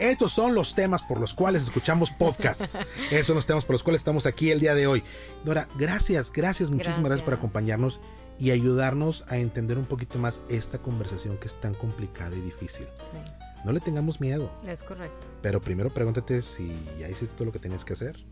Estos 0.00 0.32
son 0.32 0.54
los 0.54 0.74
temas 0.74 1.02
por 1.02 1.20
los 1.20 1.34
cuales 1.34 1.62
escuchamos 1.62 2.10
podcasts. 2.10 2.78
Esos 3.10 3.26
son 3.28 3.36
los 3.36 3.46
temas 3.46 3.64
por 3.64 3.74
los 3.74 3.82
cuales 3.82 4.00
estamos 4.00 4.26
aquí 4.26 4.50
el 4.50 4.58
día 4.60 4.74
de 4.74 4.86
hoy. 4.86 5.04
Dora, 5.44 5.68
gracias, 5.76 6.32
gracias, 6.32 6.70
muchísimas 6.70 7.04
gracias, 7.04 7.20
por 7.22 7.30
Gracias. 7.34 7.38
acompañarnos 7.38 8.00
y 8.38 8.50
ayudarnos 8.50 9.24
a 9.28 9.36
entender 9.36 9.78
un 9.78 9.84
poquito 9.84 10.18
más 10.18 10.40
esta 10.48 10.78
conversación 10.78 11.36
que 11.36 11.46
es 11.46 11.60
tan 11.60 11.74
complicada 11.74 12.34
y 12.34 12.40
difícil. 12.40 12.86
Sí, 13.02 13.18
No 13.64 13.70
le 13.70 13.78
tengamos 13.80 14.20
miedo, 14.20 14.50
es 14.66 14.82
correcto. 14.82 15.28
pero 15.42 15.60
primero 15.60 15.92
pregúntate 15.94 16.42
si 16.42 16.72
ya 16.98 17.08
hiciste 17.08 17.34
todo 17.36 17.44
lo 17.44 17.52
que 17.52 17.58
tenías 17.60 17.84
que 17.84 17.92
hacer. 17.92 18.24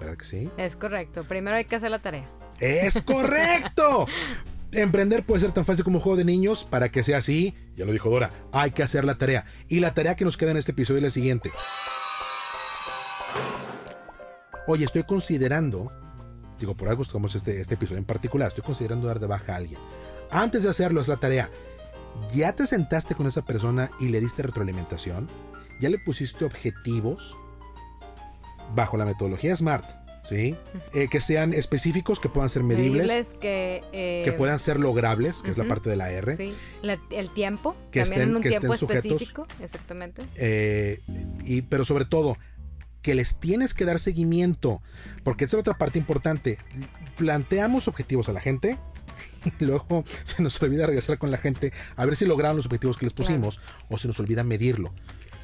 ¿Verdad 0.00 0.16
que 0.16 0.24
sí? 0.24 0.50
Es 0.56 0.76
correcto. 0.76 1.24
Primero 1.24 1.56
hay 1.56 1.64
que 1.66 1.76
hacer 1.76 1.90
la 1.90 1.98
tarea. 1.98 2.26
¡Es 2.60 3.02
correcto! 3.02 4.06
Emprender 4.72 5.22
puede 5.24 5.42
ser 5.42 5.52
tan 5.52 5.66
fácil 5.66 5.84
como 5.84 5.98
un 5.98 6.02
juego 6.02 6.16
de 6.16 6.24
niños. 6.24 6.64
Para 6.64 6.90
que 6.90 7.02
sea 7.02 7.18
así, 7.18 7.54
ya 7.76 7.84
lo 7.84 7.92
dijo 7.92 8.08
Dora, 8.08 8.30
hay 8.52 8.70
que 8.70 8.82
hacer 8.82 9.04
la 9.04 9.16
tarea. 9.16 9.44
Y 9.68 9.80
la 9.80 9.92
tarea 9.92 10.16
que 10.16 10.24
nos 10.24 10.36
queda 10.36 10.50
en 10.50 10.56
este 10.56 10.72
episodio 10.72 10.98
es 10.98 11.04
la 11.04 11.10
siguiente. 11.10 11.52
Oye, 14.66 14.84
estoy 14.84 15.02
considerando, 15.02 15.90
digo, 16.58 16.74
por 16.76 16.88
algo 16.88 17.04
tomamos 17.04 17.34
este, 17.34 17.60
este 17.60 17.74
episodio 17.74 17.98
en 17.98 18.04
particular, 18.04 18.48
estoy 18.48 18.64
considerando 18.64 19.08
dar 19.08 19.20
de 19.20 19.26
baja 19.26 19.52
a 19.52 19.56
alguien. 19.56 19.80
Antes 20.30 20.62
de 20.62 20.70
hacerlo 20.70 21.00
es 21.00 21.08
la 21.08 21.16
tarea. 21.18 21.50
¿Ya 22.32 22.52
te 22.54 22.66
sentaste 22.66 23.14
con 23.14 23.26
esa 23.26 23.42
persona 23.42 23.90
y 24.00 24.08
le 24.08 24.20
diste 24.20 24.42
retroalimentación? 24.42 25.28
¿Ya 25.80 25.90
le 25.90 25.98
pusiste 25.98 26.44
objetivos 26.44 27.36
bajo 28.74 28.96
la 28.96 29.04
metodología 29.04 29.54
SMART? 29.54 30.01
¿Sí? 30.28 30.54
Eh, 30.94 31.08
que 31.10 31.20
sean 31.20 31.52
específicos, 31.52 32.20
que 32.20 32.28
puedan 32.28 32.48
ser 32.48 32.62
medibles, 32.62 33.06
Medibles 33.08 33.34
que... 33.40 33.82
eh, 33.92 34.22
que 34.24 34.32
puedan 34.32 34.58
ser 34.60 34.78
logrables, 34.78 35.42
que 35.42 35.50
es 35.50 35.58
la 35.58 35.64
parte 35.66 35.90
de 35.90 35.96
la 35.96 36.10
R. 36.12 36.36
Sí, 36.36 36.54
la- 36.80 36.98
el 37.10 37.28
tiempo. 37.30 37.74
Que 37.90 38.00
también 38.02 38.20
estén- 38.20 38.30
en 38.30 38.36
un 38.36 38.42
que 38.42 38.48
tiempo 38.50 38.72
estén 38.74 38.78
sujetos. 38.88 39.04
específico. 39.06 39.46
Exactamente. 39.60 40.22
Eh, 40.36 41.00
y, 41.44 41.62
pero 41.62 41.84
sobre 41.84 42.04
todo, 42.04 42.36
que 43.02 43.16
les 43.16 43.40
tienes 43.40 43.74
que 43.74 43.84
dar 43.84 43.98
seguimiento. 43.98 44.80
Porque 45.24 45.44
esa 45.46 45.56
es 45.56 45.60
otra 45.62 45.76
parte 45.76 45.98
importante. 45.98 46.56
Planteamos 47.16 47.88
objetivos 47.88 48.28
a 48.28 48.32
la 48.32 48.40
gente. 48.40 48.78
Y 49.58 49.64
luego 49.64 50.04
se 50.22 50.40
nos 50.40 50.62
olvida 50.62 50.86
regresar 50.86 51.18
con 51.18 51.32
la 51.32 51.36
gente 51.36 51.72
a 51.96 52.06
ver 52.06 52.14
si 52.14 52.26
lograron 52.26 52.56
los 52.56 52.66
objetivos 52.66 52.96
que 52.96 53.06
les 53.06 53.12
pusimos 53.12 53.60
o 53.90 53.98
se 53.98 54.06
nos 54.06 54.20
olvida 54.20 54.44
medirlo. 54.44 54.94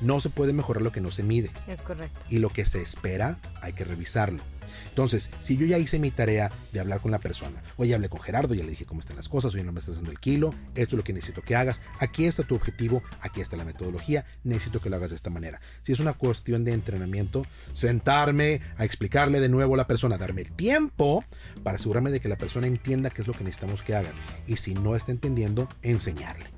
No 0.00 0.20
se 0.20 0.30
puede 0.30 0.52
mejorar 0.52 0.82
lo 0.82 0.92
que 0.92 1.00
no 1.00 1.10
se 1.10 1.22
mide. 1.22 1.50
Es 1.66 1.82
correcto. 1.82 2.26
y 2.28 2.38
lo 2.38 2.50
que 2.50 2.64
se 2.64 2.80
espera 2.80 3.38
hay 3.60 3.72
que 3.72 3.84
revisarlo. 3.84 4.42
Entonces, 4.88 5.30
si 5.40 5.56
yo 5.56 5.66
ya 5.66 5.78
hice 5.78 5.98
mi 5.98 6.10
tarea 6.10 6.50
de 6.72 6.80
hablar 6.80 7.00
con 7.00 7.10
la 7.10 7.20
persona, 7.20 7.62
hoy 7.76 7.92
hablé 7.92 8.08
con 8.08 8.20
Gerardo, 8.20 8.54
ya 8.54 8.64
le 8.64 8.70
dije 8.70 8.84
cómo 8.84 9.00
están 9.00 9.16
las 9.16 9.28
cosas, 9.28 9.54
hoy 9.54 9.62
no 9.62 9.72
me 9.72 9.80
estás 9.80 9.96
dando 9.96 10.10
el 10.10 10.20
kilo, 10.20 10.50
esto 10.74 10.94
es 10.94 10.98
lo 10.98 11.04
que 11.04 11.12
necesito 11.12 11.42
que 11.42 11.56
hagas, 11.56 11.80
aquí 12.00 12.26
está 12.26 12.42
tu 12.42 12.54
objetivo, 12.54 13.02
aquí 13.20 13.40
está 13.40 13.56
la 13.56 13.64
metodología, 13.64 14.24
necesito 14.44 14.80
que 14.80 14.90
lo 14.90 14.96
hagas 14.96 15.10
de 15.10 15.16
esta 15.16 15.30
manera. 15.30 15.60
Si 15.82 15.92
es 15.92 16.00
una 16.00 16.12
cuestión 16.12 16.64
de 16.64 16.72
entrenamiento, 16.72 17.42
sentarme 17.72 18.60
a 18.76 18.84
explicarle 18.84 19.40
de 19.40 19.48
nuevo 19.48 19.74
a 19.74 19.78
la 19.78 19.86
persona, 19.86 20.18
darme 20.18 20.42
el 20.42 20.52
tiempo 20.52 21.24
para 21.62 21.76
asegurarme 21.76 22.10
de 22.10 22.20
que 22.20 22.28
la 22.28 22.36
persona 22.36 22.66
entienda 22.66 23.10
qué 23.10 23.22
es 23.22 23.28
lo 23.28 23.34
que 23.34 23.44
necesitamos 23.44 23.82
que 23.82 23.94
hagan. 23.94 24.14
Y 24.46 24.56
si 24.56 24.74
no 24.74 24.96
está 24.96 25.12
entendiendo, 25.12 25.68
enseñarle 25.82 26.57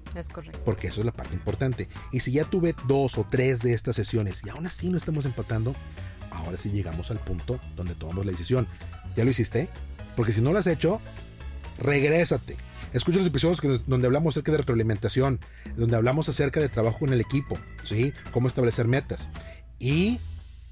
Porque 0.64 0.88
eso 0.88 1.00
es 1.00 1.06
la 1.06 1.12
parte 1.12 1.34
importante. 1.34 1.88
Y 2.12 2.20
si 2.20 2.32
ya 2.32 2.44
tuve 2.44 2.74
dos 2.86 3.18
o 3.18 3.26
tres 3.28 3.60
de 3.60 3.72
estas 3.72 3.96
sesiones 3.96 4.42
y 4.44 4.50
aún 4.50 4.66
así 4.66 4.90
no 4.90 4.96
estamos 4.96 5.24
empatando, 5.24 5.74
ahora 6.30 6.56
sí 6.56 6.70
llegamos 6.70 7.10
al 7.10 7.18
punto 7.18 7.60
donde 7.76 7.94
tomamos 7.94 8.24
la 8.24 8.32
decisión. 8.32 8.66
¿Ya 9.16 9.24
lo 9.24 9.30
hiciste? 9.30 9.68
Porque 10.16 10.32
si 10.32 10.40
no 10.40 10.52
lo 10.52 10.58
has 10.58 10.66
hecho, 10.66 11.00
regrésate. 11.78 12.56
Escucha 12.92 13.18
los 13.18 13.26
episodios 13.26 13.60
donde 13.86 14.06
hablamos 14.06 14.34
acerca 14.34 14.52
de 14.52 14.58
retroalimentación, 14.58 15.38
donde 15.76 15.96
hablamos 15.96 16.28
acerca 16.28 16.60
de 16.60 16.68
trabajo 16.68 17.06
en 17.06 17.12
el 17.12 17.20
equipo, 17.20 17.56
¿sí? 17.84 18.12
Cómo 18.32 18.48
establecer 18.48 18.88
metas. 18.88 19.28
Y 19.78 20.20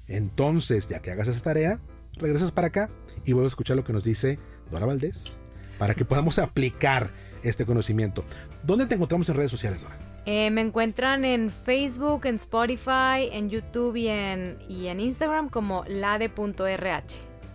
entonces, 0.07 0.89
ya 0.89 1.01
que 1.01 1.11
hagas 1.11 1.29
esa 1.29 1.41
tarea, 1.41 1.79
regresas 2.15 2.51
para 2.51 2.67
acá 2.67 2.89
y 3.25 3.33
vuelves 3.33 3.51
a 3.51 3.53
escuchar 3.53 3.77
lo 3.77 3.85
que 3.85 3.93
nos 3.93 4.03
dice 4.03 4.37
Dora 4.69 4.85
Valdés 4.85 5.39
para 5.77 5.95
que 5.95 6.05
podamos 6.05 6.39
aplicar 6.39 7.11
este 7.41 7.65
conocimiento. 7.65 8.25
¿Dónde 8.63 8.85
te 8.85 8.95
encontramos 8.95 9.27
en 9.29 9.35
redes 9.35 9.51
sociales, 9.51 9.83
Dora? 9.83 9.97
Eh, 10.25 10.51
me 10.51 10.61
encuentran 10.61 11.25
en 11.25 11.49
Facebook, 11.49 12.25
en 12.25 12.35
Spotify, 12.35 13.29
en 13.31 13.49
YouTube 13.49 13.95
y 13.95 14.07
en, 14.07 14.59
y 14.67 14.87
en 14.87 14.99
Instagram 14.99 15.49
como 15.49 15.83
lade.rh. 15.87 16.59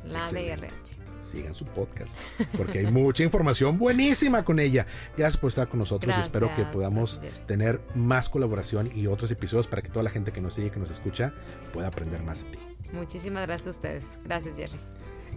Lade.rh 0.05 1.05
sigan 1.25 1.55
su 1.55 1.65
podcast, 1.65 2.17
porque 2.57 2.81
hay 2.81 2.87
mucha 2.87 3.25
información 3.25 3.79
buenísima 3.79 4.45
con 4.45 4.61
ella. 4.61 4.87
Gracias 5.17 5.37
por 5.37 5.49
estar 5.49 5.69
con 5.69 5.81
nosotros. 5.81 6.15
Espero 6.19 6.55
que 6.55 6.65
podamos 6.65 7.21
tener 7.47 7.81
más 7.95 8.29
colaboración 8.29 8.91
y 8.95 9.07
otros 9.07 9.31
episodios 9.31 9.67
para 9.67 9.83
que 9.83 9.89
toda 9.89 10.03
la 10.03 10.11
gente 10.11 10.33
que 10.33 10.41
nos 10.41 10.55
sigue, 10.55 10.71
que 10.71 10.79
nos 10.79 10.91
escucha, 10.91 11.33
pueda 11.73 11.89
aprender 11.89 12.23
más 12.23 12.45
de 12.45 12.51
ti. 12.51 12.59
Muchísimas 12.93 13.47
gracias 13.47 13.67
a 13.67 13.71
ustedes. 13.71 14.05
Gracias, 14.25 14.57
Jerry. 14.57 14.79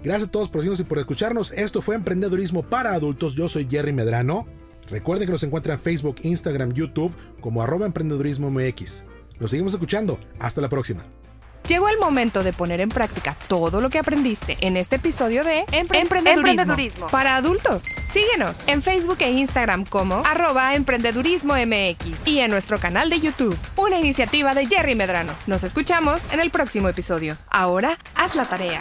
Gracias 0.03 0.29
a 0.29 0.31
todos 0.31 0.49
por 0.49 0.61
seguirnos 0.61 0.79
y 0.79 0.83
por 0.83 0.99
escucharnos. 0.99 1.51
Esto 1.53 1.81
fue 1.81 1.95
Emprendedurismo 1.95 2.61
para 2.63 2.93
Adultos. 2.93 3.35
Yo 3.35 3.49
soy 3.49 3.67
Jerry 3.69 3.93
Medrano. 3.93 4.45
Recuerden 4.89 5.27
que 5.27 5.31
nos 5.31 5.43
encuentran 5.43 5.77
en 5.77 5.83
Facebook, 5.83 6.17
Instagram, 6.23 6.73
YouTube 6.73 7.15
como 7.41 7.61
arroba 7.61 7.85
emprendedurismo 7.85 8.49
MX. 8.49 9.05
Nos 9.39 9.51
seguimos 9.51 9.73
escuchando. 9.73 10.19
Hasta 10.39 10.61
la 10.61 10.69
próxima. 10.69 11.05
Llegó 11.67 11.89
el 11.89 11.97
momento 11.99 12.43
de 12.43 12.53
poner 12.53 12.79
en 12.79 12.87
práctica 12.87 13.35
todo 13.49 13.81
lo 13.81 13.89
que 13.89 13.99
aprendiste 13.99 14.57
en 14.61 14.77
este 14.77 14.95
episodio 14.95 15.43
de 15.43 15.65
emprendedurismo, 15.73 17.07
para 17.07 17.35
adultos. 17.35 17.83
Síguenos 18.09 18.59
en 18.67 18.81
Facebook 18.81 19.17
e 19.19 19.31
Instagram 19.31 19.83
como 19.83 20.15
arroba 20.25 20.75
emprendedurismo 20.75 21.55
MX 21.55 22.25
y 22.25 22.39
en 22.39 22.51
nuestro 22.51 22.79
canal 22.79 23.09
de 23.09 23.19
YouTube, 23.19 23.57
una 23.75 23.99
iniciativa 23.99 24.53
de 24.53 24.65
Jerry 24.65 24.95
Medrano. 24.95 25.33
Nos 25.45 25.65
escuchamos 25.65 26.25
en 26.31 26.39
el 26.39 26.51
próximo 26.51 26.87
episodio. 26.87 27.37
Ahora, 27.49 27.99
haz 28.15 28.35
la 28.35 28.45
tarea. 28.45 28.79